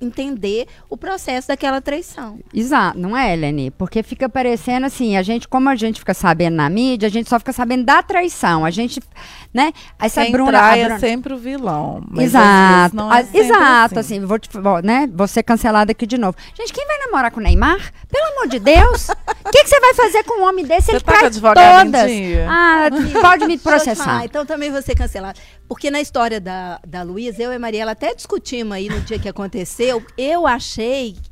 [0.00, 2.38] entender o processo daquela traição.
[2.54, 3.70] Exato, não é, Eleni?
[3.70, 7.28] Porque fica parecendo assim, a gente, como a gente fica sabendo na mídia, a gente
[7.28, 8.64] só fica sabendo da traição.
[8.64, 9.00] A gente,
[9.52, 9.72] né?
[9.98, 12.04] Essa Quem Bruna, trai a é Bruna- sempre o vilão.
[12.08, 14.16] mas às vezes Exato, não é a- exato, assim.
[14.18, 16.36] assim, vou, te, vou, né, vou ser cancelada aqui de novo.
[16.56, 17.92] Gente, quem vai namorar com o Neymar?
[18.08, 19.08] Pelo amor de Deus!
[19.08, 19.16] O
[19.50, 20.86] que, que você vai fazer com um homem desse?
[20.86, 21.18] Você Ele tá com
[21.52, 22.10] trai todas.
[22.48, 22.88] Ah,
[23.20, 24.24] pode me falar, processar.
[24.24, 25.38] então também vou ser cancelada.
[25.68, 29.18] Porque na história da, da Luísa, eu e a Mariela até discutimos aí no dia
[29.18, 30.00] que aconteceu.
[30.16, 30.75] Eu achei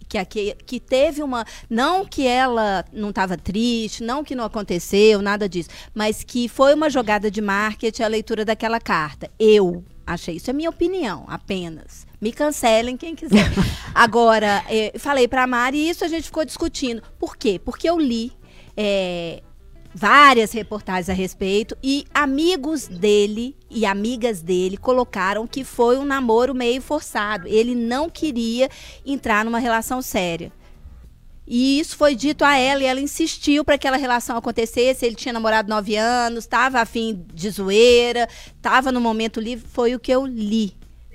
[0.09, 1.45] que, aqui, que teve uma.
[1.69, 5.69] Não que ela não estava triste, não que não aconteceu, nada disso.
[5.95, 9.31] Mas que foi uma jogada de marketing a leitura daquela carta.
[9.39, 10.37] Eu achei.
[10.37, 12.07] Isso é minha opinião, apenas.
[12.21, 13.51] Me cancelem quem quiser.
[13.95, 17.03] Agora, eh, falei pra Mari e isso a gente ficou discutindo.
[17.19, 17.61] Por quê?
[17.63, 18.33] Porque eu li.
[18.77, 19.43] eh,
[19.95, 26.55] várias reportagens a respeito e amigos dele e amigas dele colocaram que foi um namoro
[26.55, 27.47] meio forçado.
[27.47, 28.69] Ele não queria
[29.07, 30.53] entrar numa relação séria.
[31.47, 35.05] E isso foi dito a ela e ela insistiu para que aquela relação acontecesse.
[35.05, 39.67] Ele tinha namorado nove anos, estava afim de zoeira, estava no momento livre.
[39.71, 40.75] Foi o que eu li,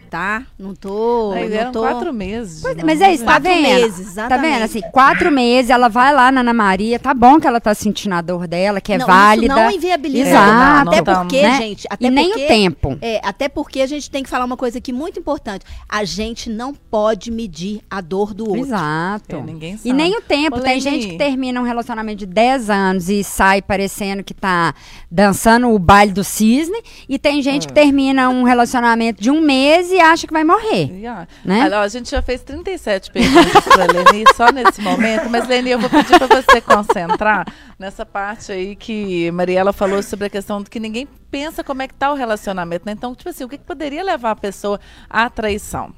[0.10, 0.44] tá?
[0.58, 1.32] Não tô.
[1.36, 1.82] Aí não tô...
[1.82, 2.62] quatro meses.
[2.62, 3.62] Pois é, mas é isso, tá Quatro vendo?
[3.62, 4.52] meses, Tá exatamente.
[4.54, 4.64] vendo?
[4.64, 8.14] Assim, quatro meses, ela vai lá na Ana Maria, tá bom que ela tá sentindo
[8.16, 9.54] a dor dela, que é Não, válida.
[9.54, 10.30] Isso não inviabiliza.
[10.30, 10.90] Exato.
[10.90, 11.58] Até porque, né?
[11.58, 11.88] gente.
[11.90, 12.98] Até e nem porque, o tempo.
[13.02, 15.66] É, até porque a gente tem que falar uma coisa aqui muito importante.
[15.88, 18.66] A gente não pode medir a dor do outro.
[18.66, 19.36] Exato.
[19.36, 19.90] É, ninguém sabe.
[19.90, 20.58] E nem o tempo.
[20.58, 20.82] Ô, Tem Leni.
[20.82, 24.74] gente que termina um relacionamento de 10 anos e sai parecendo que tá
[25.12, 26.82] dançando o baile do cisne.
[27.08, 27.68] E tem gente Ah.
[27.68, 30.92] que termina um relacionamento de um mês e acha que vai morrer.
[30.92, 31.28] Yeah.
[31.44, 31.64] Né?
[31.64, 35.72] Olha, ó, a gente já fez 37 perguntas para Leni só nesse momento, mas Leni,
[35.72, 37.46] eu vou pedir para você concentrar
[37.78, 41.88] nessa parte aí que Mariela falou sobre a questão de que ninguém pensa como é
[41.88, 42.92] que tá o relacionamento, né?
[42.94, 45.94] Então, tipo assim, o que, que poderia levar a pessoa à traição?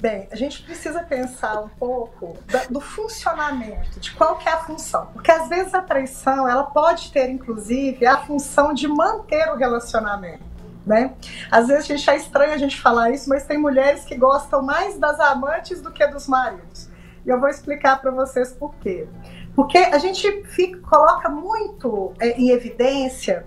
[0.00, 4.58] Bem, a gente precisa pensar um pouco da- do funcionamento, de qual que é a
[4.58, 5.06] função.
[5.12, 10.47] Porque às vezes a traição, ela pode ter, inclusive, a função de manter o relacionamento.
[10.88, 11.12] Né?
[11.50, 14.62] Às vezes a gente é estranho a gente falar isso, mas tem mulheres que gostam
[14.62, 16.88] mais das amantes do que dos maridos.
[17.26, 19.06] E eu vou explicar para vocês por quê.
[19.54, 23.46] Porque a gente fica- coloca muito é, em evidência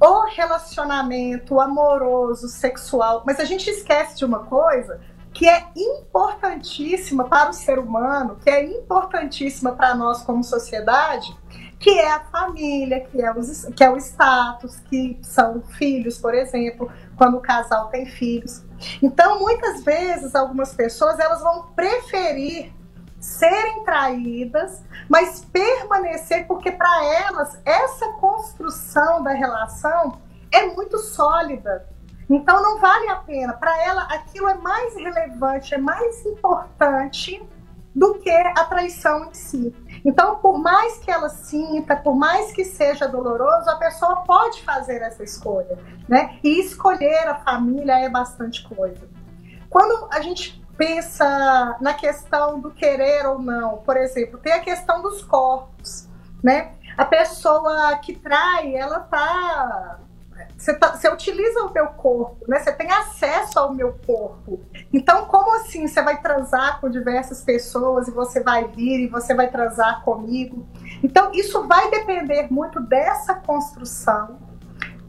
[0.00, 4.98] o relacionamento amoroso, sexual, mas a gente esquece de uma coisa
[5.32, 11.36] que é importantíssima para o ser humano, que é importantíssima para nós como sociedade,
[11.80, 16.34] que é a família, que é, os, que é o status, que são filhos, por
[16.34, 18.62] exemplo, quando o casal tem filhos.
[19.02, 22.72] Então, muitas vezes, algumas pessoas elas vão preferir
[23.18, 30.20] serem traídas, mas permanecer, porque para elas essa construção da relação
[30.52, 31.86] é muito sólida.
[32.28, 33.52] Então não vale a pena.
[33.52, 37.42] Para ela, aquilo é mais relevante, é mais importante
[37.94, 39.74] do que a traição em si.
[40.04, 45.02] Então, por mais que ela sinta, por mais que seja doloroso, a pessoa pode fazer
[45.02, 46.38] essa escolha, né?
[46.42, 49.08] E escolher a família é bastante coisa.
[49.68, 55.02] Quando a gente pensa na questão do querer ou não, por exemplo, tem a questão
[55.02, 56.08] dos corpos,
[56.42, 56.72] né?
[56.96, 60.00] A pessoa que trai, ela tá
[60.56, 62.58] você, tá, você utiliza o meu corpo, né?
[62.58, 64.60] Você tem acesso ao meu corpo.
[64.92, 69.34] Então, como assim você vai transar com diversas pessoas e você vai vir e você
[69.34, 70.66] vai transar comigo?
[71.02, 74.38] Então, isso vai depender muito dessa construção,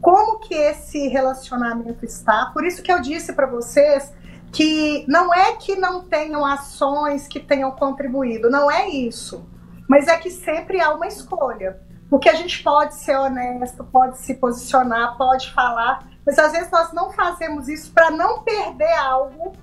[0.00, 2.50] como que esse relacionamento está.
[2.52, 4.12] Por isso que eu disse para vocês
[4.52, 9.46] que não é que não tenham ações que tenham contribuído, não é isso.
[9.88, 11.80] Mas é que sempre há uma escolha.
[12.12, 16.92] Porque a gente pode ser honesto, pode se posicionar, pode falar, mas às vezes nós
[16.92, 19.54] não fazemos isso para não perder algo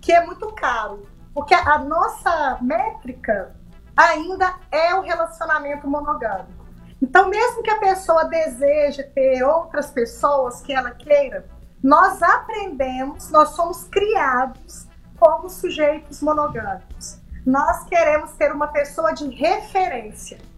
[0.00, 1.06] que é muito caro.
[1.34, 3.54] Porque a nossa métrica
[3.94, 6.64] ainda é o relacionamento monogâmico.
[7.02, 11.44] Então, mesmo que a pessoa deseje ter outras pessoas que ela queira,
[11.82, 17.20] nós aprendemos, nós somos criados como sujeitos monogâmicos.
[17.44, 20.53] Nós queremos ter uma pessoa de referência.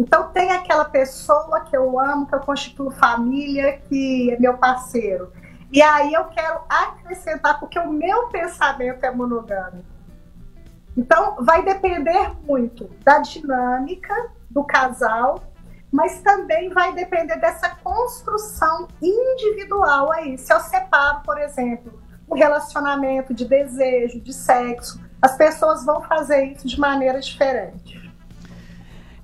[0.00, 5.30] Então tem aquela pessoa que eu amo, que eu constituo família, que é meu parceiro.
[5.70, 9.84] E aí eu quero acrescentar, porque o meu pensamento é monogâmico.
[10.96, 15.44] Então, vai depender muito da dinâmica do casal,
[15.92, 20.38] mas também vai depender dessa construção individual aí.
[20.38, 26.44] Se eu separo, por exemplo, um relacionamento de desejo, de sexo, as pessoas vão fazer
[26.44, 27.99] isso de maneira diferente.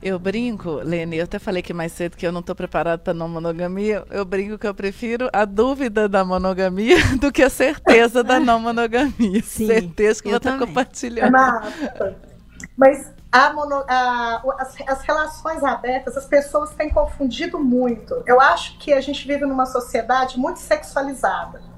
[0.02, 3.14] Eu brinco, Lene, eu até falei que mais cedo que eu não estou preparada para
[3.14, 4.04] não monogamia.
[4.10, 8.60] Eu brinco que eu prefiro a dúvida da monogamia do que a certeza da não
[8.60, 9.42] monogamia.
[9.42, 11.32] Sim, certeza que eu vou estar compartilhando.
[12.76, 18.22] Mas a mono, a, as, as, relações abertas, as pessoas têm confundido muito.
[18.26, 21.75] Eu acho que a gente vive numa sociedade muito sexualizada.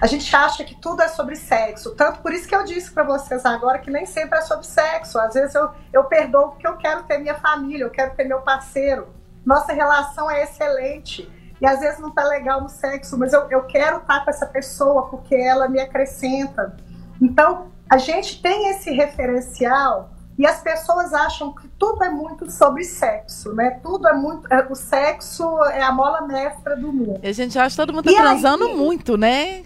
[0.00, 1.94] A gente acha que tudo é sobre sexo.
[1.94, 5.18] Tanto por isso que eu disse para vocês agora que nem sempre é sobre sexo.
[5.18, 8.40] Às vezes eu, eu perdoo porque eu quero ter minha família, eu quero ter meu
[8.40, 9.08] parceiro.
[9.44, 11.30] Nossa relação é excelente.
[11.60, 14.46] E às vezes não tá legal no sexo, mas eu, eu quero estar com essa
[14.46, 16.76] pessoa porque ela me acrescenta.
[17.20, 22.84] Então, a gente tem esse referencial e as pessoas acham que tudo é muito sobre
[22.84, 23.80] sexo, né?
[23.82, 24.46] Tudo é muito.
[24.52, 27.18] É, o sexo é a mola mestra do mundo.
[27.20, 29.64] E a gente acha que todo mundo tá e transando aí, muito, né?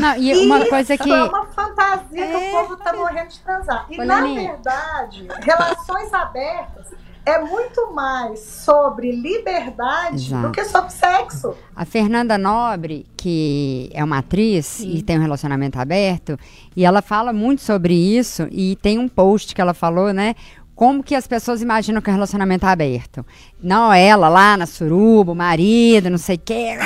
[0.00, 1.10] Não, e uma Isso, coisa que.
[1.10, 2.30] É uma fantasia é...
[2.30, 2.50] que o é.
[2.50, 3.86] povo tá morrendo de transar.
[3.90, 6.94] E, na verdade, relações abertas
[7.26, 10.46] é muito mais sobre liberdade Exato.
[10.46, 11.54] do que sobre sexo.
[11.74, 14.94] A Fernanda Nobre, que é uma atriz Sim.
[14.94, 16.38] e tem um relacionamento aberto,
[16.76, 20.34] e ela fala muito sobre isso, e tem um post que ela falou, né?
[20.74, 23.24] Como que as pessoas imaginam que o relacionamento é aberto.
[23.62, 26.76] Não ela lá na suruba, o marido, não sei o quê.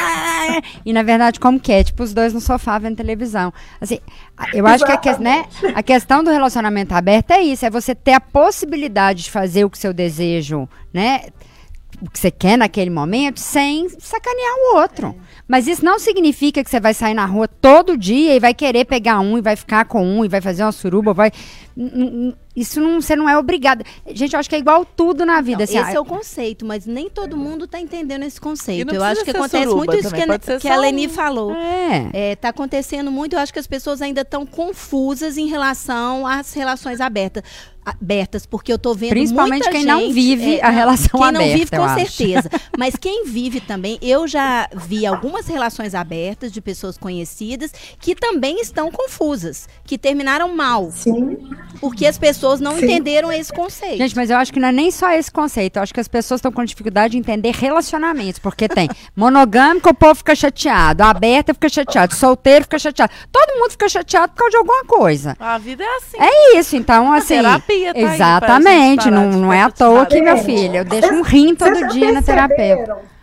[0.84, 1.82] E na verdade, como que é?
[1.82, 3.52] Tipo, os dois no sofá vendo televisão.
[3.80, 3.98] Assim,
[4.52, 7.94] eu acho que a, que, né, a questão do relacionamento aberto é isso: é você
[7.94, 11.26] ter a possibilidade de fazer o que seu desejo, né?
[12.00, 15.16] O que você quer naquele momento, sem sacanear o outro.
[15.48, 18.84] Mas isso não significa que você vai sair na rua todo dia e vai querer
[18.84, 21.32] pegar um e vai ficar com um e vai fazer uma suruba, vai.
[22.56, 23.84] Isso não, você não é obrigado.
[24.08, 25.58] Gente, eu acho que é igual tudo na vida.
[25.58, 28.92] Não, assim, esse ah, é o conceito, mas nem todo mundo está entendendo esse conceito.
[28.92, 31.10] Eu acho que acontece muito isso que, a, que a Leni um...
[31.10, 31.54] falou.
[31.54, 32.10] É.
[32.12, 32.36] é.
[32.36, 37.00] Tá acontecendo muito, eu acho que as pessoas ainda estão confusas em relação às relações
[37.00, 37.44] abertas
[37.88, 41.38] abertas, porque eu tô vendo Principalmente quem gente, não vive é, a relação quem aberta.
[41.38, 42.50] Quem não vive, com certeza.
[42.76, 48.60] Mas quem vive também, eu já vi algumas relações abertas de pessoas conhecidas que também
[48.60, 50.90] estão confusas, que terminaram mal.
[50.90, 51.38] Sim.
[51.80, 52.84] Porque as pessoas não Sim.
[52.84, 53.98] entenderam esse conceito.
[53.98, 55.76] Gente, mas eu acho que não é nem só esse conceito.
[55.76, 58.38] Eu acho que as pessoas estão com dificuldade de entender relacionamentos.
[58.38, 61.02] Porque tem monogâmico, o povo fica chateado.
[61.02, 62.14] Aberta fica chateado.
[62.14, 63.12] Solteiro fica chateado.
[63.30, 65.36] Todo mundo fica chateado por causa de alguma coisa.
[65.38, 66.16] A vida é assim.
[66.18, 66.76] É isso.
[66.76, 67.38] Então, assim.
[67.38, 69.10] A terapia tá Exatamente.
[69.10, 72.22] Não, não é à toa que, meu filho, eu deixo um rim todo dia na
[72.22, 73.17] terapeuta.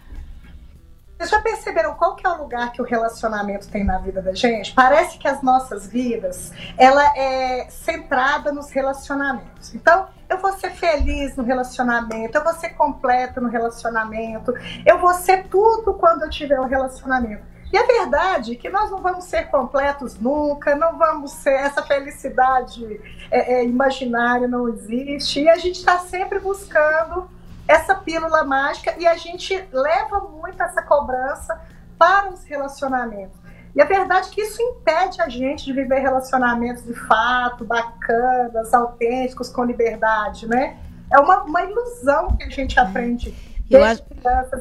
[1.26, 4.36] Vocês já perceberam qual que é o lugar que o relacionamento tem na vida da
[4.36, 4.72] gente?
[4.76, 9.74] Parece que as nossas vidas, ela é centrada nos relacionamentos.
[9.74, 14.54] Então, eu vou ser feliz no relacionamento, eu vou ser completa no relacionamento,
[14.86, 17.44] eu vou ser tudo quando eu tiver um relacionamento.
[17.74, 23.02] E é verdade que nós não vamos ser completos nunca, não vamos ser, essa felicidade
[23.32, 27.28] é, é, imaginária não existe, e a gente está sempre buscando
[27.68, 31.60] essa pílula mágica e a gente leva muito essa cobrança
[31.98, 33.38] para os relacionamentos.
[33.76, 38.74] E a verdade é que isso impede a gente de viver relacionamentos de fato, bacanas,
[38.74, 40.78] autênticos, com liberdade, né?
[41.12, 43.36] É uma, uma ilusão que a gente aprende
[43.70, 44.04] eu acho...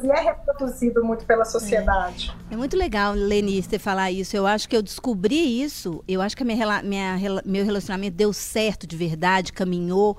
[0.03, 2.33] e é reproduzido muito pela sociedade.
[2.49, 4.35] É, é muito legal, Leni, você falar isso.
[4.35, 6.03] Eu acho que eu descobri isso.
[6.07, 10.17] Eu acho que minha, minha, meu relacionamento deu certo de verdade, caminhou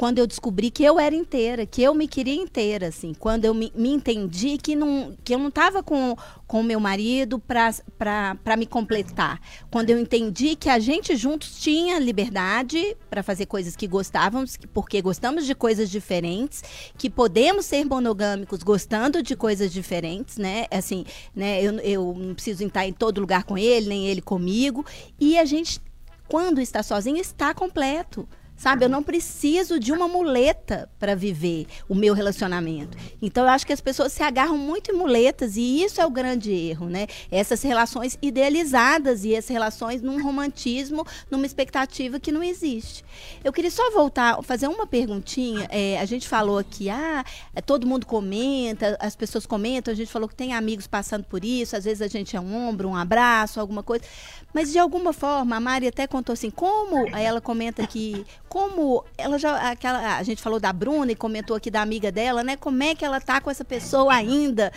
[0.00, 3.52] quando eu descobri que eu era inteira, que eu me queria inteira, assim, quando eu
[3.52, 6.16] me, me entendi que, não, que eu não estava com
[6.48, 9.38] o meu marido para me completar,
[9.70, 15.02] quando eu entendi que a gente juntos tinha liberdade para fazer coisas que gostávamos, porque
[15.02, 16.64] gostamos de coisas diferentes,
[16.96, 20.64] que podemos ser monogâmicos gostando de coisas diferentes, né?
[20.70, 21.04] Assim,
[21.36, 21.62] né?
[21.62, 24.82] Eu, eu não preciso estar em todo lugar com ele, nem ele comigo,
[25.20, 25.78] e a gente
[26.26, 28.26] quando está sozinho, está completo.
[28.60, 32.94] Sabe, eu não preciso de uma muleta para viver o meu relacionamento.
[33.22, 36.10] Então eu acho que as pessoas se agarram muito em muletas e isso é o
[36.10, 37.06] grande erro, né?
[37.30, 43.02] Essas relações idealizadas e essas relações num romantismo, numa expectativa que não existe.
[43.42, 45.66] Eu queria só voltar, fazer uma perguntinha.
[45.70, 50.12] É, a gente falou aqui, ah, é, todo mundo comenta, as pessoas comentam, a gente
[50.12, 52.94] falou que tem amigos passando por isso, às vezes a gente é um ombro, um
[52.94, 54.04] abraço, alguma coisa.
[54.52, 59.04] Mas de alguma forma, a Mari até contou assim, como aí ela comenta que como
[59.16, 62.56] ela já aquela a gente falou da Bruna e comentou aqui da amiga dela, né?
[62.56, 64.72] Como é que ela tá com essa pessoa ainda?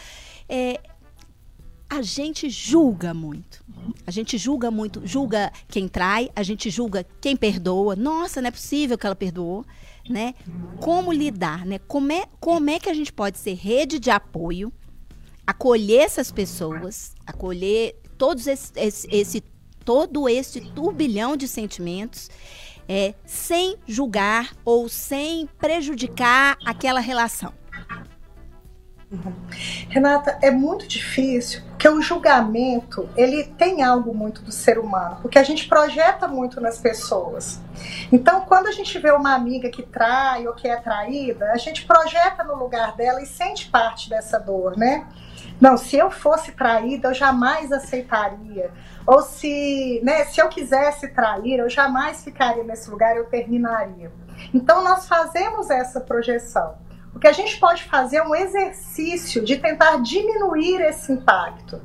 [0.47, 0.80] É,
[1.89, 3.63] a gente julga muito.
[4.05, 7.95] A gente julga muito, julga quem trai, a gente julga quem perdoa.
[7.95, 9.65] Nossa, não é possível que ela perdoou,
[10.09, 10.34] né?
[10.80, 11.80] Como lidar, né?
[11.80, 14.71] Como é, como é que a gente pode ser rede de apoio,
[15.45, 19.43] acolher essas pessoas, acolher todos esse, esse, esse
[19.86, 22.29] todo esse turbilhão de sentimentos
[22.88, 27.53] é, sem julgar ou sem prejudicar aquela relação.
[29.89, 35.38] Renata, é muito difícil, porque o julgamento, ele tem algo muito do ser humano, porque
[35.38, 37.59] a gente projeta muito nas pessoas.
[38.11, 41.86] Então, quando a gente vê uma amiga que trai ou que é traída, a gente
[41.86, 45.07] projeta no lugar dela e sente parte dessa dor, né?
[45.61, 48.71] Não, se eu fosse traída, eu jamais aceitaria.
[49.06, 54.12] Ou se, né, se eu quisesse trair, eu jamais ficaria nesse lugar, eu terminaria.
[54.54, 56.78] Então, nós fazemos essa projeção.
[57.14, 61.82] O que a gente pode fazer é um exercício de tentar diminuir esse impacto.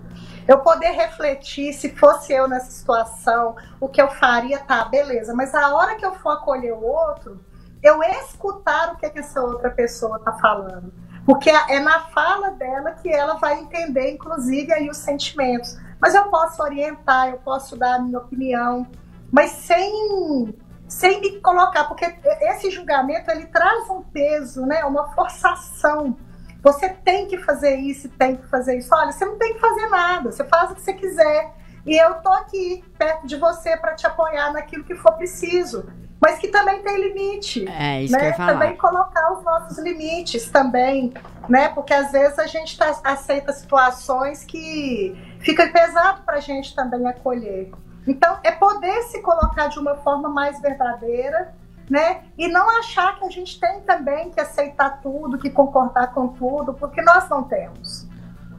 [0.46, 5.34] Eu poder refletir, se fosse eu nessa situação, o que eu faria, tá, beleza.
[5.34, 7.38] Mas a hora que eu for acolher o outro,
[7.82, 10.92] eu escutar o que, é que essa outra pessoa está falando.
[11.26, 15.76] Porque é na fala dela que ela vai entender, inclusive, aí os sentimentos.
[16.00, 18.86] Mas eu posso orientar, eu posso dar a minha opinião,
[19.32, 20.54] mas sem
[20.88, 22.06] sem me colocar, porque
[22.40, 26.16] esse julgamento ele traz um peso, né, uma forçação.
[26.62, 28.88] Você tem que fazer isso, tem que fazer isso.
[28.94, 31.52] Olha, você não tem que fazer nada, você faz o que você quiser.
[31.86, 35.86] E eu tô aqui perto de você para te apoiar naquilo que for preciso,
[36.20, 37.68] mas que também tem limite.
[37.68, 38.18] É isso né?
[38.18, 38.52] que eu ia falar.
[38.52, 41.12] Também colocar os nossos limites também,
[41.48, 41.68] né?
[41.68, 47.06] Porque às vezes a gente tá, aceita situações que fica pesado para a gente também
[47.06, 47.70] acolher.
[48.06, 51.54] Então, é poder se colocar de uma forma mais verdadeira,
[51.90, 52.22] né?
[52.36, 56.74] E não achar que a gente tem também que aceitar tudo, que concordar com tudo,
[56.74, 58.06] porque nós não temos.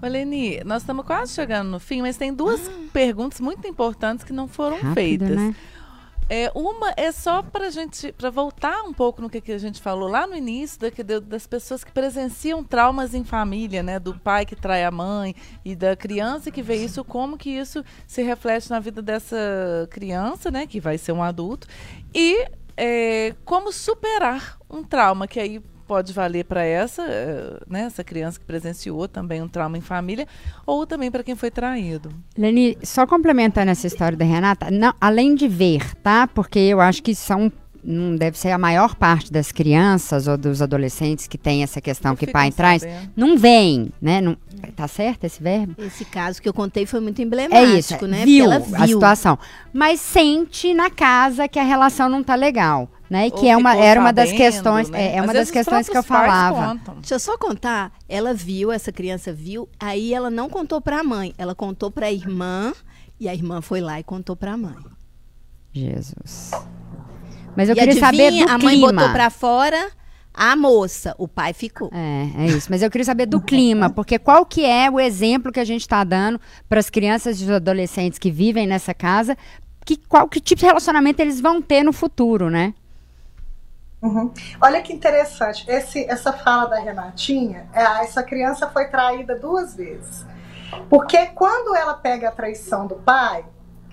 [0.02, 2.62] Leni, nós estamos quase chegando no fim, mas tem duas
[2.94, 5.30] perguntas muito importantes que não foram Rápido, feitas.
[5.30, 5.56] né?
[6.30, 9.82] É, uma é só para gente, para voltar um pouco no que, que a gente
[9.82, 13.98] falou lá no início, da, das pessoas que presenciam traumas em família, né?
[13.98, 17.84] Do pai que trai a mãe e da criança que vê isso, como que isso
[18.06, 20.68] se reflete na vida dessa criança, né?
[20.68, 21.68] Que vai ser um adulto.
[22.14, 22.46] E
[22.78, 25.60] é, como superar um trauma, que aí
[25.90, 30.28] pode valer para essa, eh, né, essa criança que presenciou também um trauma em família,
[30.64, 32.12] ou também para quem foi traído.
[32.38, 36.28] Leni, só complementando essa história da Renata, não, além de ver, tá?
[36.28, 37.52] Porque eu acho que são
[37.84, 42.14] não deve ser a maior parte das crianças ou dos adolescentes que tem essa questão
[42.14, 43.12] que ficam pai traz, sabendo.
[43.16, 44.20] não veem, né?
[44.20, 44.38] Não,
[44.76, 45.76] tá certo esse verbo?
[45.78, 48.26] Esse caso que eu contei foi muito É emblemático, isso, né?
[48.26, 49.40] viu, ela a situação.
[49.74, 53.28] Mas sente na casa que a relação não tá legal, né?
[53.28, 55.14] E Ou que é uma, era uma das sabendo, questões, né?
[55.14, 56.68] é, é uma das questões que eu falava.
[56.68, 56.96] contam.
[56.96, 57.92] Deixa eu só contar.
[58.08, 62.74] Ela viu, essa criança viu, aí ela não contou pra mãe, ela contou pra irmã
[63.20, 64.76] e a irmã foi lá e contou pra mãe.
[65.74, 66.52] Jesus.
[67.56, 68.94] Mas eu e queria saber adivinha, do a mãe clima.
[68.94, 69.92] botou pra fora
[70.34, 71.90] a moça, o pai ficou.
[71.92, 72.68] É, é isso.
[72.70, 75.82] Mas eu queria saber do clima, porque qual que é o exemplo que a gente
[75.82, 76.40] está dando
[76.70, 79.36] para as crianças e os adolescentes que vivem nessa casa,
[79.86, 82.74] que, qual que tipo de relacionamento eles vão ter no futuro, né?
[84.02, 84.32] Uhum.
[84.62, 90.26] Olha que interessante, Esse- essa fala da Renatinha, é, essa criança foi traída duas vezes.
[90.90, 93.44] Porque quando ela pega a traição do pai,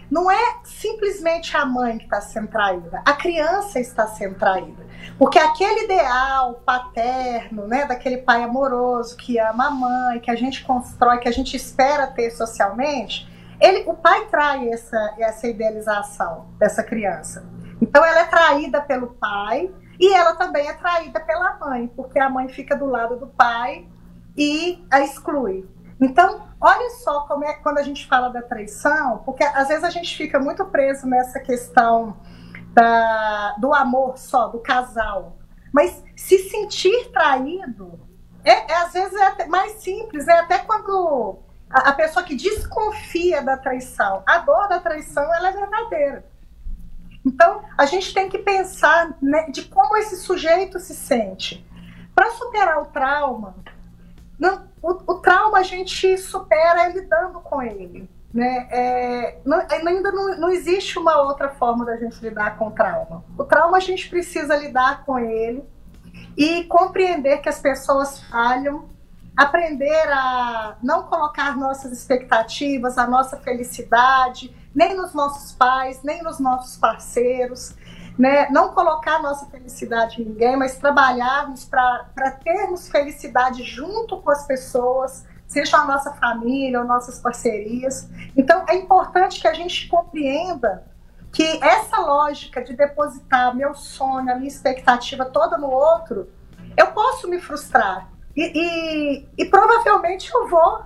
[0.08, 4.86] não é simplesmente a mãe que está sendo traída, a criança está sendo traída.
[5.18, 10.64] Porque aquele ideal paterno, né, daquele pai amoroso que ama a mãe, que a gente
[10.64, 13.28] constrói, que a gente espera ter socialmente,
[13.60, 17.44] ele, o pai trai essa, essa idealização dessa criança.
[17.80, 22.28] Então ela é traída pelo pai e ela também é traída pela mãe, porque a
[22.28, 23.88] mãe fica do lado do pai
[24.36, 25.68] e a exclui.
[26.00, 29.90] Então, olha só como é quando a gente fala da traição, porque às vezes a
[29.90, 32.16] gente fica muito preso nessa questão
[32.74, 35.38] da, do amor só, do casal.
[35.72, 37.98] Mas se sentir traído,
[38.44, 41.38] é, é, às vezes é mais simples, é até quando
[41.70, 46.35] a, a pessoa que desconfia da traição, a dor da traição, ela é verdadeira.
[47.26, 51.66] Então, a gente tem que pensar né, de como esse sujeito se sente.
[52.14, 53.56] Para superar o trauma,
[54.38, 58.08] não, o, o trauma a gente supera lidando com ele.
[58.32, 58.68] Né?
[58.70, 63.24] É, não- ainda não, não existe uma outra forma da gente lidar com o trauma.
[63.36, 65.64] O trauma a gente precisa lidar com ele
[66.36, 68.88] e compreender que as pessoas falham,
[69.36, 76.38] aprender a não colocar nossas expectativas, a nossa felicidade, nem nos nossos pais, nem nos
[76.38, 77.74] nossos parceiros,
[78.18, 78.50] né?
[78.50, 85.26] Não colocar nossa felicidade em ninguém, mas trabalharmos para termos felicidade junto com as pessoas,
[85.46, 88.06] seja a nossa família ou nossas parcerias.
[88.36, 90.84] Então, é importante que a gente compreenda
[91.32, 96.28] que essa lógica de depositar meu sonho, a minha expectativa toda no outro,
[96.76, 98.10] eu posso me frustrar.
[98.36, 100.84] E, e, e provavelmente eu vou.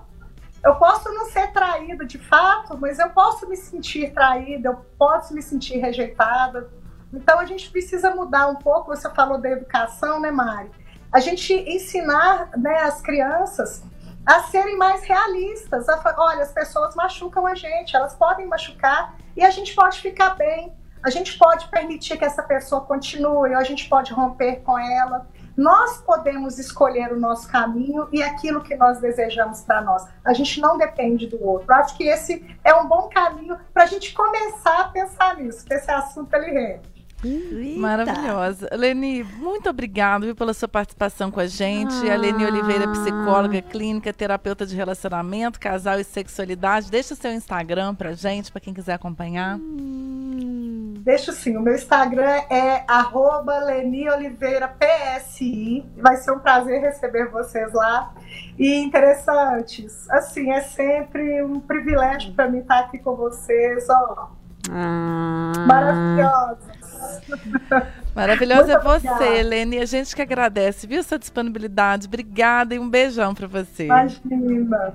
[0.64, 5.32] Eu posso não ser traída de fato, mas eu posso me sentir traída, eu posso
[5.34, 6.70] me sentir rejeitada.
[7.12, 8.94] Então a gente precisa mudar um pouco.
[8.94, 10.70] Você falou da educação, né, Mari?
[11.12, 13.82] A gente ensinar né, as crianças
[14.24, 15.88] a serem mais realistas.
[15.88, 20.34] A, olha, as pessoas machucam a gente, elas podem machucar e a gente pode ficar
[20.34, 20.72] bem.
[21.02, 25.26] A gente pode permitir que essa pessoa continue, ou a gente pode romper com ela.
[25.60, 30.08] Nós podemos escolher o nosso caminho e aquilo que nós desejamos para nós.
[30.24, 31.70] A gente não depende do outro.
[31.74, 35.74] Acho que esse é um bom caminho para a gente começar a pensar nisso, que
[35.74, 36.99] esse assunto ele rende.
[37.24, 37.78] Eita.
[37.78, 38.68] Maravilhosa.
[38.72, 41.94] Leni, muito obrigada pela sua participação com a gente.
[42.08, 42.14] Ah.
[42.14, 46.90] A Leni Oliveira, psicóloga clínica, terapeuta de relacionamento, casal e sexualidade.
[46.90, 49.56] Deixa o seu Instagram pra gente, para quem quiser acompanhar.
[49.56, 50.94] Hum.
[51.00, 51.56] Deixa sim.
[51.56, 55.84] O meu Instagram é arroba Leni Oliveira PSI.
[55.96, 58.14] Vai ser um prazer receber vocês lá.
[58.58, 60.08] E interessantes.
[60.10, 63.88] Assim, é sempre um privilégio para mim estar aqui com vocês.
[63.88, 64.28] Ó,
[64.70, 65.52] ah.
[65.66, 66.69] Maravilhosa.
[68.14, 69.36] Maravilhosa é você, obrigada.
[69.36, 69.78] Helene.
[69.78, 72.06] A gente que agradece, viu, sua disponibilidade.
[72.06, 73.84] Obrigada e um beijão para você.
[73.84, 74.94] Imagina.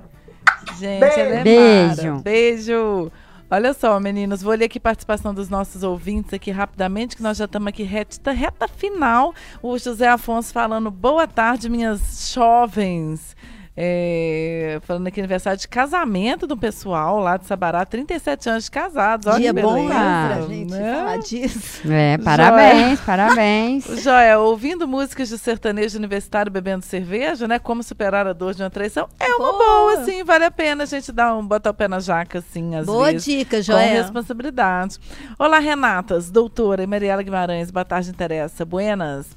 [0.78, 1.20] Gente, Beijo.
[1.20, 2.07] ela é Beijo.
[2.07, 2.22] Mara.
[2.22, 3.11] Beijo.
[3.49, 7.38] Olha só, meninos, vou ler aqui a participação dos nossos ouvintes aqui rapidamente, que nós
[7.38, 9.36] já estamos aqui reta, reta final.
[9.61, 13.35] O José Afonso falando, boa tarde, minhas jovens.
[13.78, 19.28] É, falando aqui aniversário de casamento do pessoal lá de Sabará, 37 anos de casados.
[19.28, 20.96] Olha Dia que bom pra gente né?
[20.96, 21.82] falar disso.
[21.92, 22.98] É, parabéns, Joel.
[23.06, 23.86] parabéns.
[24.02, 27.60] Joel, ouvindo músicas de sertanejo universitário bebendo cerveja, né?
[27.60, 30.84] Como superar a dor de uma traição, é uma boa, boa sim, vale a pena
[30.84, 33.26] a gente dar um, botar o pé na jaca, assim, às boa vezes.
[33.26, 33.90] Boa dica, Joel.
[33.90, 34.98] Com responsabilidade.
[35.38, 38.64] Olá, Renatas, doutora e Mariela Guimarães, boa tarde, interessa.
[38.64, 39.36] Buenas.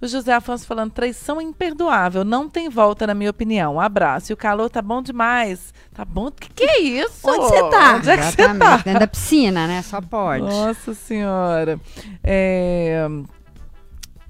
[0.00, 3.74] O José Afonso falando, traição imperdoável, não tem volta, na minha opinião.
[3.74, 4.30] Um abraço.
[4.30, 5.74] E o calor tá bom demais.
[5.92, 6.30] Tá bom?
[6.30, 7.28] Que que é isso?
[7.28, 7.96] Onde você tá?
[7.96, 8.76] Onde é que você tá?
[8.76, 9.82] Dentro da piscina, né?
[9.82, 10.44] Só pode.
[10.44, 11.80] Nossa Senhora.
[12.22, 13.08] É...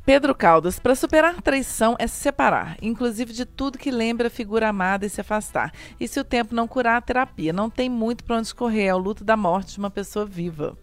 [0.08, 4.66] Pedro Caldas, para superar traição é se separar, inclusive de tudo que lembra a figura
[4.66, 5.70] amada e se afastar.
[6.00, 7.52] E se o tempo não curar, a terapia.
[7.52, 10.78] Não tem muito para onde correr, é o luto da morte de uma pessoa viva.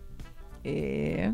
[0.63, 1.31] É.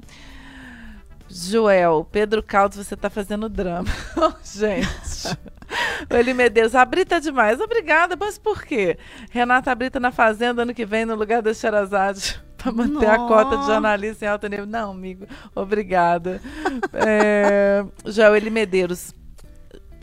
[1.31, 3.89] Joel, Pedro Caldas, você está fazendo drama.
[4.43, 5.37] Gente.
[6.09, 7.59] o Eli Medeiros, a Brita é demais.
[7.61, 8.97] Obrigada, mas por quê?
[9.29, 13.13] Renata Brita na Fazenda ano que vem, no lugar da Xerazade, para manter Nossa.
[13.13, 14.65] a cota de jornalista em alto nível.
[14.65, 15.25] Não, amigo,
[15.55, 16.41] obrigada.
[16.93, 19.15] é, Joel, Eli Medeiros.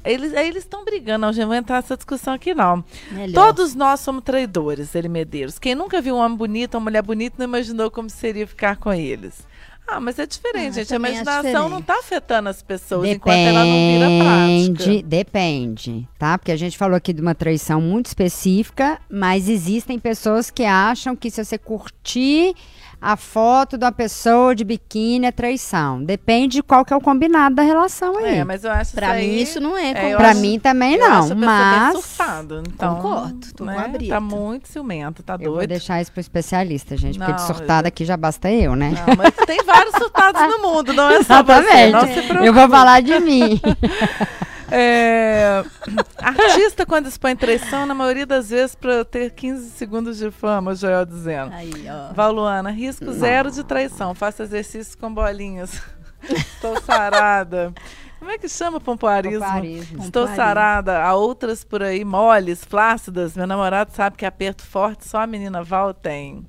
[0.05, 2.83] Eles estão brigando, não, gente, vou entrar nessa discussão aqui, não.
[3.11, 3.35] Melhor.
[3.35, 5.59] Todos nós somos traidores, Eli Medeiros.
[5.59, 8.91] Quem nunca viu um homem bonito, uma mulher bonita, não imaginou como seria ficar com
[8.93, 9.47] eles.
[9.91, 10.93] Ah, mas é diferente, ah, gente.
[10.93, 15.03] A imaginação não está afetando as pessoas depende, enquanto ela não vira prática.
[15.03, 16.37] Depende, tá?
[16.37, 21.17] Porque a gente falou aqui de uma traição muito específica, mas existem pessoas que acham
[21.17, 22.55] que se você curtir
[23.01, 26.03] a foto da pessoa de biquíni é traição.
[26.03, 28.39] Depende de qual que é o combinado da relação aí.
[28.39, 29.91] É, mas eu acho Pra mim aí, isso não é.
[29.91, 31.93] é pra acho, mim também não, acho mas...
[31.93, 33.75] surtado, então, Concordo, tô né?
[33.75, 34.15] com a Brita.
[34.15, 35.49] Tá muito ciumento, tá doido.
[35.49, 37.89] Eu vou deixar isso pro especialista, gente, porque de surtada eu...
[37.89, 38.93] aqui já basta eu, né?
[39.07, 42.45] Não, mas tem vários surtados no mundo, não é só você, não se.
[42.45, 43.61] Eu vou falar de mim.
[44.71, 45.65] É,
[46.19, 50.75] artista, quando expõe traição, na maioria das vezes, para ter 15 segundos de fama, o
[50.75, 51.55] Joel dizendo.
[51.55, 52.13] Aí, ó.
[52.13, 53.13] Valuana, risco Não.
[53.13, 54.15] zero de traição.
[54.15, 55.81] Faça exercício com bolinhas.
[56.29, 57.73] Estou sarada.
[58.19, 59.41] Como é que chama pompoarismo?
[59.45, 60.03] pompoarismo.
[60.03, 61.03] Estou sarada.
[61.03, 63.37] Há outras por aí, moles, flácidas.
[63.37, 66.45] Meu namorado sabe que aperto forte só a menina Val tem.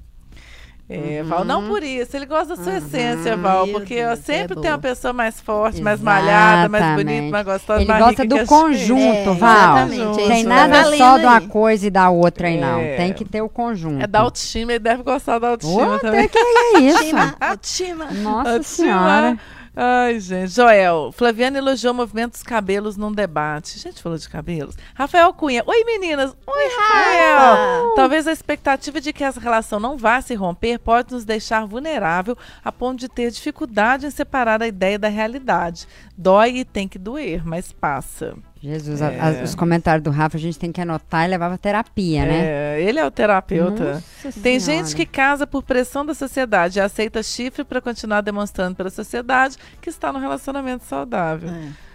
[0.92, 1.30] É, uhum.
[1.30, 2.78] Val, não por isso, ele gosta da sua uhum.
[2.80, 5.84] essência, Val, porque Deus, sempre é tem uma pessoa mais forte, Exatamente.
[5.84, 9.88] mais malhada, mais bonita, mais gostosa, ele mais gosta do conjunto, é, Val.
[9.88, 10.28] Exatamente.
[10.28, 12.80] Tem nada tá só de uma coisa e da outra aí, não.
[12.80, 12.96] É.
[12.98, 14.04] Tem que ter o conjunto.
[14.04, 16.28] É da autoestima, ele deve gostar da autoestima oh, também.
[16.28, 16.98] que é isso?
[16.98, 18.06] autoestima, autoestima.
[18.06, 18.88] Nossa autoestima.
[18.88, 19.38] Senhora.
[19.82, 20.52] Ai, gente.
[20.52, 23.78] Joel, Flaviana elogiou o movimento dos cabelos num debate.
[23.78, 24.76] A gente falou de cabelos.
[24.94, 25.64] Rafael Cunha.
[25.66, 26.36] Oi, meninas.
[26.46, 27.94] Oi, Rafael.
[27.96, 32.38] Talvez a expectativa de que essa relação não vá se romper pode nos deixar vulnerável
[32.62, 35.88] a ponto de ter dificuldade em separar a ideia da realidade.
[36.18, 38.36] Dói e tem que doer, mas passa.
[38.62, 39.18] Jesus, é.
[39.20, 42.26] a, a, os comentários do Rafa a gente tem que anotar e levar pra terapia,
[42.26, 42.40] né?
[42.78, 43.94] É, ele é o terapeuta.
[44.26, 44.84] Nossa tem senhora.
[44.86, 48.92] gente que casa por pressão da sociedade e aceita chifre para continuar demonstrando para a
[48.92, 51.50] sociedade que está no relacionamento saudável.
[51.50, 51.90] É.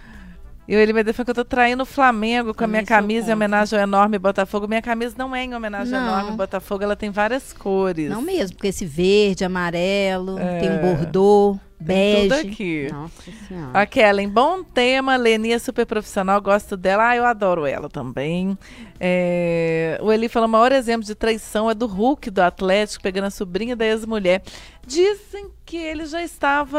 [0.66, 3.30] E o Eli Medeiros falou que eu tô traindo o Flamengo com a minha camisa
[3.30, 4.66] em homenagem ao enorme Botafogo.
[4.66, 6.18] Minha camisa não é em homenagem ao Não.
[6.18, 8.08] enorme Botafogo, ela tem várias cores.
[8.08, 10.60] Não mesmo, porque esse verde, amarelo, É.
[10.60, 12.48] tem um bordô, Tem tudo bege.
[12.48, 12.88] aqui.
[12.92, 13.78] Nossa senhora.
[13.80, 15.16] A Kellen, bom tema.
[15.16, 17.08] Leni é super profissional, gosto dela.
[17.10, 18.56] Ah, eu adoro ela também.
[18.98, 23.24] É, O Eli falou: o maior exemplo de traição é do Hulk do Atlético, pegando
[23.26, 24.42] a sobrinha da ex-mulher.
[24.86, 26.78] Dizem que ele já estava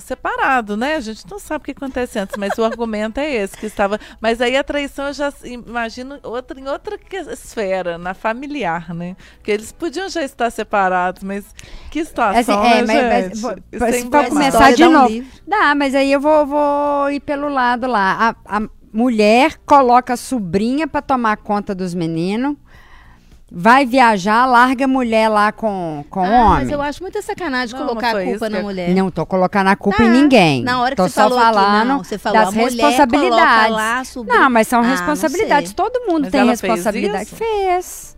[0.00, 0.96] separado, né?
[0.96, 4.00] A gente não sabe o que acontece antes, mas o argumento é esse, que estava.
[4.18, 6.98] Mas aí a traição eu já imagino outra, em outra
[7.30, 9.14] esfera, na familiar, né?
[9.36, 11.44] Porque eles podiam já estar separados, mas
[11.90, 13.40] que situação, Assim, é, né, mas- mas gente?
[13.42, 13.84] vou- Isso
[14.34, 15.08] começar de um novo.
[15.08, 15.28] livro.
[15.46, 18.36] Dá, mas aí eu vou, vou ir pelo lado lá.
[18.46, 18.62] A, a
[18.92, 22.56] mulher coloca a sobrinha pra tomar conta dos meninos,
[23.56, 26.64] vai viajar, larga a mulher lá com, com o Ah, homem.
[26.64, 28.88] mas eu acho muita sacanagem Não, colocar a culpa na mulher.
[28.94, 30.04] Não tô colocando a culpa Tá.
[30.04, 30.62] em ninguém.
[30.62, 33.70] Na hora que tô você só falou aqui, falando não, você falou, das responsabilidades.
[33.70, 34.02] lá.
[34.26, 35.72] Não, mas são Ah, responsabilidades.
[35.72, 37.30] Todo mundo Mas tem ela fez responsabilidade.
[37.78, 38.16] isso?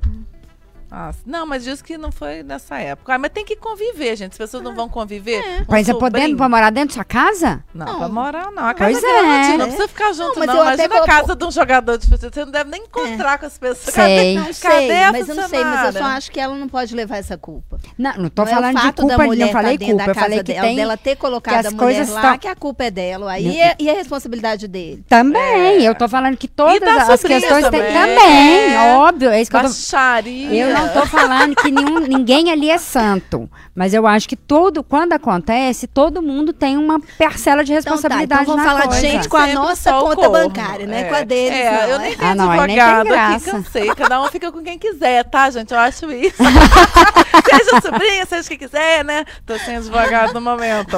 [0.89, 0.93] Fez.
[0.99, 3.15] Ah, não, mas diz que não foi nessa época.
[3.15, 4.33] Ah, mas tem que conviver, gente.
[4.33, 5.41] As pessoas não vão conviver.
[5.45, 5.61] É.
[5.63, 7.63] Um Mas é podendo pra morar dentro da sua casa?
[7.75, 7.99] Não, Não.
[7.99, 8.65] pra morar não.
[8.67, 9.57] A casa Pois é grande, é.
[9.59, 10.63] não precisa ficar junto, Não, mas não.
[10.63, 12.31] Imagina a casa de um jogador de futebol.
[12.33, 13.95] Você não deve nem encontrar com as pessoas.
[13.95, 14.05] Sei.
[14.17, 14.55] Cadê, Não cadê
[14.87, 17.17] sei, a mas eu não sei, mas eu só acho que ela não pode levar
[17.17, 17.79] essa culpa.
[17.99, 19.97] Não, não tô Não é falando de fato culpa, da mulher não falei tá dentro
[19.97, 20.05] culpa.
[20.05, 20.77] da Eu falei casa que dela, tem.
[20.77, 23.33] dela ter colocado que as a mulher coisas lá, tão- que a culpa é dela.
[23.33, 25.05] Aí é, e a responsabilidade dele.
[25.09, 27.71] Também, eu tô falando que todas da as questões têm.
[27.71, 27.93] também.
[27.93, 28.95] Também, É.
[28.97, 29.31] óbvio.
[29.31, 30.76] É isso que eu tô Baixaria.
[30.77, 33.49] Eu não tô falando que nenhum, ninguém ali é santo.
[33.75, 37.91] Mas eu acho que todo, quando acontece, todo mundo tem uma parcela de Então tá,
[37.91, 39.01] responsabilidade então vamos na falar coisa.
[39.01, 40.33] de gente com a Sempre nossa conta corno.
[40.33, 41.01] bancária, né?
[41.01, 41.05] É.
[41.05, 41.89] Com a deles, É, não.
[41.89, 43.51] eu nem tenho Ah, não, advogado aqui, graça.
[43.51, 43.95] cansei.
[43.95, 45.73] Cada um fica com quem quiser, tá, gente?
[45.73, 46.37] Eu acho isso.
[47.51, 49.25] seja sobrinha, seja o que quiser, né?
[49.45, 50.97] Tô sem advogado no momento.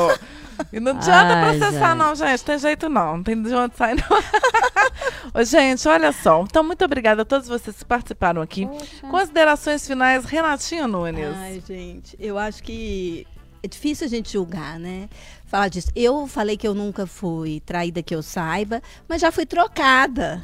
[0.72, 1.98] E não adianta Ai, processar, gente.
[1.98, 2.44] não, gente.
[2.44, 3.16] Tem jeito não.
[3.18, 4.18] Não tem de onde sair, não.
[5.40, 6.42] Ô, gente, olha só.
[6.42, 8.68] Então, muito obrigada a todos vocês que participaram aqui.
[9.10, 11.34] Considerações finais, Renatinha Nunes.
[11.36, 13.26] Ai, gente, eu acho que
[13.62, 15.08] é difícil a gente julgar, né?
[15.46, 15.88] Falar disso.
[15.94, 20.42] Eu falei que eu nunca fui traída que eu saiba, mas já fui trocada.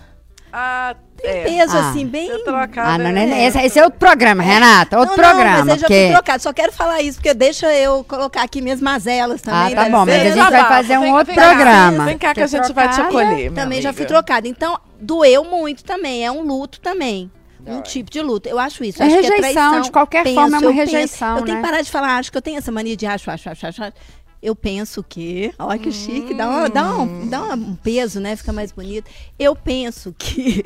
[0.56, 1.42] Ah, Tem é.
[1.44, 1.90] peso, Ah.
[1.90, 2.28] assim, bem.
[2.28, 3.26] Eu trocada, Ah, não, né?
[3.26, 3.44] né?
[3.46, 4.96] Esse, esse é outro programa, Renata.
[5.00, 5.58] Outro não, programa.
[5.58, 6.02] Não, mas eu já porque...
[6.04, 6.38] fui trocada.
[6.38, 9.74] Só quero falar isso, porque deixa eu colocar aqui minhas mazelas Ah, também.
[9.74, 12.04] tá deve bom, mas a gente vai fazer um outro programa.
[12.04, 13.52] Vem cá que a gente vai te acolher.
[13.52, 14.46] Também já fui trocada.
[14.46, 16.24] Então, doeu muito também.
[16.24, 17.28] É um luto também.
[17.66, 18.46] Um tipo de luto.
[18.48, 19.02] Eu acho isso.
[19.02, 19.80] É acho que rejeição, traição.
[19.80, 20.92] de qualquer Penso, forma é uma eu penso.
[20.92, 21.62] rejeição, Eu tenho né?
[21.62, 23.80] que parar de falar, acho que eu tenho essa mania de acho, acho, acho, acho.
[24.44, 25.54] Eu penso que.
[25.58, 28.36] Olha que chique, dá, uma, dá, um, dá um peso, né?
[28.36, 29.10] Fica mais bonito.
[29.38, 30.62] Eu penso que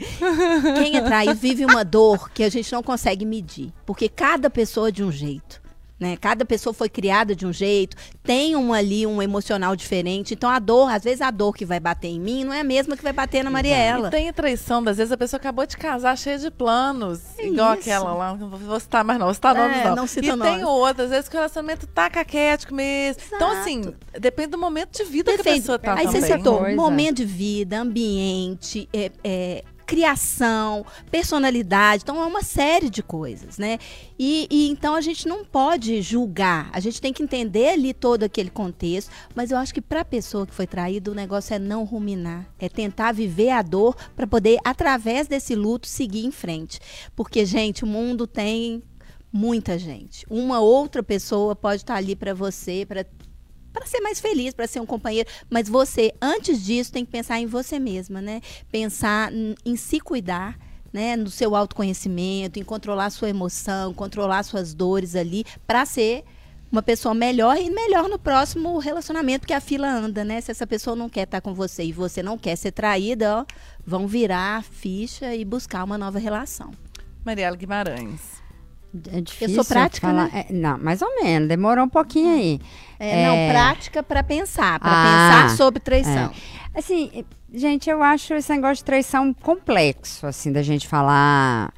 [0.83, 3.73] quem é traído vive uma dor que a gente não consegue medir.
[3.87, 5.63] Porque cada pessoa é de um jeito.
[5.99, 6.17] Né?
[6.17, 10.33] Cada pessoa foi criada de um jeito, tem um ali um emocional diferente.
[10.35, 12.65] Então a dor, às vezes a dor que vai bater em mim não é a
[12.65, 14.07] mesma que vai bater na Mariela.
[14.07, 17.21] E tem traição, às vezes a pessoa acabou de casar cheia de planos.
[17.37, 17.81] É igual isso.
[17.81, 19.97] aquela lá, não vou citar mais não, vou citar É, nomes não.
[19.97, 23.23] não cita e tem outras, às vezes que o relacionamento tá caquético mesmo.
[23.35, 26.21] Então assim, depende do momento de vida que a pessoa tá Aí também.
[26.21, 26.77] você citou Coisa.
[26.77, 32.03] momento de vida, ambiente, é, é, criação, personalidade.
[32.03, 33.79] Então é uma série de coisas, né?
[34.19, 36.69] E, e então a gente não pode julgar.
[36.75, 39.11] A gente tem que entender ali todo aquele contexto.
[39.35, 42.47] Mas eu acho que para a pessoa que foi traída, o negócio é não ruminar,
[42.59, 46.79] é tentar viver a dor para poder através desse luto seguir em frente.
[47.17, 48.83] Porque gente, o mundo tem
[49.33, 50.27] muita gente.
[50.29, 53.07] Uma outra pessoa pode estar ali para você, para
[53.73, 57.41] para ser mais feliz, para ser um companheiro, mas você antes disso tem que pensar
[57.41, 58.41] em você mesma, né?
[58.71, 60.59] Pensar em se cuidar,
[60.93, 66.25] né, no seu autoconhecimento, em controlar sua emoção, controlar suas dores ali para ser
[66.71, 70.41] uma pessoa melhor e melhor no próximo relacionamento que a fila anda, né?
[70.41, 73.45] Se essa pessoa não quer estar com você e você não quer ser traída, ó,
[73.87, 76.73] vão virar a ficha e buscar uma nova relação.
[77.25, 78.38] Mariela Guimarães.
[79.13, 80.25] É difícil sou prática, falar.
[80.33, 80.47] né?
[80.49, 81.49] É, não, mais ou menos.
[81.49, 82.61] Demorou um pouquinho aí.
[82.99, 83.27] É, É.
[83.27, 86.31] Não, prática para pensar, para Ah, pensar sobre traição.
[86.75, 91.73] Assim, eh, gente, eu acho esse negócio de traição complexo, assim, da gente falar.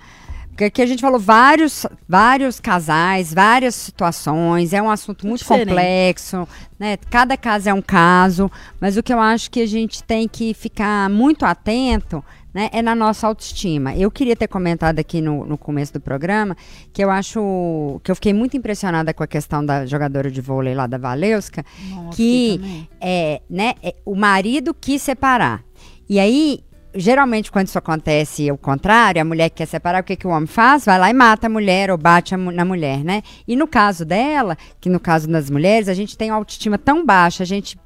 [0.51, 5.69] Porque aqui a gente falou vários, vários casais, várias situações, é um assunto muito Diferente.
[5.69, 6.47] complexo,
[6.79, 6.99] né?
[7.09, 10.53] Cada caso é um caso, mas o que eu acho que a gente tem que
[10.53, 12.23] ficar muito atento
[12.53, 13.95] né, é na nossa autoestima.
[13.95, 16.57] Eu queria ter comentado aqui no, no começo do programa
[16.93, 20.75] que eu acho que eu fiquei muito impressionada com a questão da jogadora de vôlei
[20.75, 25.63] lá da Valeuska, Nossa, que é, né, é, o marido quis separar.
[26.09, 26.61] E aí,
[26.95, 30.31] geralmente, quando isso acontece ao contrário, a mulher que quer separar, o que, que o
[30.31, 30.85] homem faz?
[30.85, 33.23] Vai lá e mata a mulher ou bate na mulher, né?
[33.47, 37.05] E no caso dela, que no caso das mulheres, a gente tem uma autoestima tão
[37.05, 37.79] baixa, a gente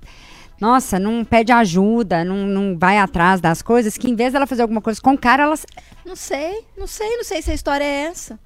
[0.61, 4.63] nossa, não pede ajuda, não, não vai atrás das coisas, que em vez dela fazer
[4.63, 5.55] alguma coisa com o cara, ela.
[6.05, 8.39] Não sei, não sei, não sei se a história é essa.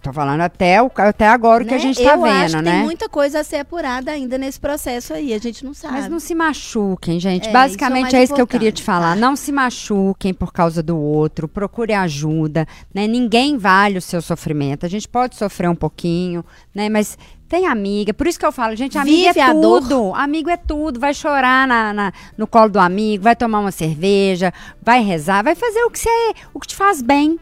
[0.00, 1.78] Tô falando até, o, até agora o que né?
[1.78, 2.72] a gente tá Eu vendo, acho que né?
[2.72, 5.94] tem muita coisa a ser apurada ainda nesse processo aí, a gente não sabe.
[5.94, 7.48] Mas não se machuquem, gente.
[7.48, 9.16] É, Basicamente isso é é isso que eu queria te falar.
[9.16, 11.48] Não se machuquem por causa do outro.
[11.48, 13.06] Procure ajuda, né?
[13.06, 14.86] Ninguém vale o seu sofrimento.
[14.86, 16.44] A gente pode sofrer um pouquinho,
[16.74, 16.88] né?
[16.88, 17.18] Mas
[17.54, 18.12] tem amiga.
[18.12, 19.80] Por isso que eu falo, gente, amigo Vive é dor.
[19.80, 20.12] tudo.
[20.14, 20.98] Amigo é tudo.
[20.98, 24.52] Vai chorar na, na- no colo do amigo, vai tomar uma cerveja,
[24.82, 27.38] vai rezar, vai fazer o que você, o que te faz bem.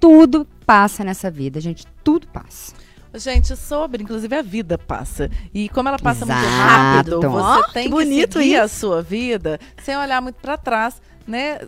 [0.00, 1.86] Tudo passa nessa vida, gente.
[2.02, 2.72] Tudo passa.
[3.14, 5.30] Gente, sobre, inclusive a vida passa.
[5.54, 6.56] E como ela passa muito Exato.
[6.56, 8.62] rápido, você Ó, tem que que, bonito seguir isso.
[8.62, 11.60] a sua vida sem olhar muito pra trás, né?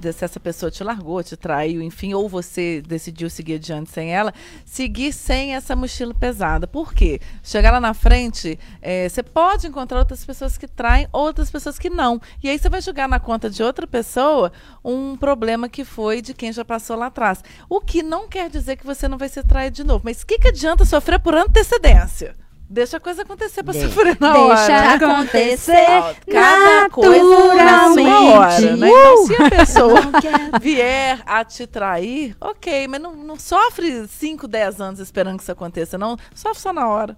[0.00, 4.32] Se essa pessoa te largou, te traiu, enfim, ou você decidiu seguir adiante sem ela,
[4.64, 6.66] seguir sem essa mochila pesada.
[6.66, 7.20] Por quê?
[7.42, 11.90] Chegar lá na frente, eh, você pode encontrar outras pessoas que traem, outras pessoas que
[11.90, 12.20] não.
[12.42, 14.52] E aí você vai jogar na conta de outra pessoa
[14.84, 17.42] um problema que foi de quem já passou lá atrás.
[17.68, 20.02] O que não quer dizer que você não vai ser traído de novo.
[20.04, 22.36] Mas o que, que adianta sofrer por antecedência?
[22.68, 24.94] Deixa a coisa acontecer pra De- sofrer na Deixa hora.
[24.94, 25.86] acontecer
[26.30, 28.88] Cada coisa na sua hora, né?
[28.88, 30.60] Então, se a pessoa quero.
[30.60, 35.52] vier a te trair, ok, mas não, não sofre 5, 10 anos esperando que isso
[35.52, 36.16] aconteça, não.
[36.34, 37.16] Sofre só na hora.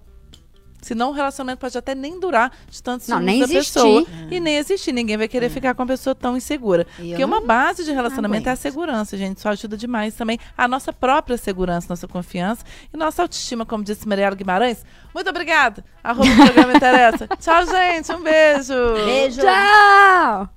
[0.81, 3.73] Senão o relacionamento pode até nem durar de tanto Não, nem da existir.
[3.73, 4.05] pessoa.
[4.31, 4.91] E nem existir.
[4.91, 6.87] Ninguém vai querer ficar com uma pessoa tão insegura.
[6.97, 9.37] Eu Porque uma base de relacionamento é a segurança, gente.
[9.37, 12.63] Isso ajuda demais também a nossa própria segurança, nossa confiança
[12.93, 14.83] e nossa autoestima, como disse Mariela Guimarães.
[15.13, 15.83] Muito obrigada.
[16.03, 17.27] Arroba o programa interessa.
[17.39, 18.11] Tchau, gente.
[18.11, 18.73] Um beijo.
[19.05, 19.41] Beijo.
[19.41, 20.49] Tchau!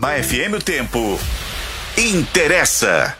[0.00, 1.18] Na FM o tempo
[1.96, 3.16] interessa.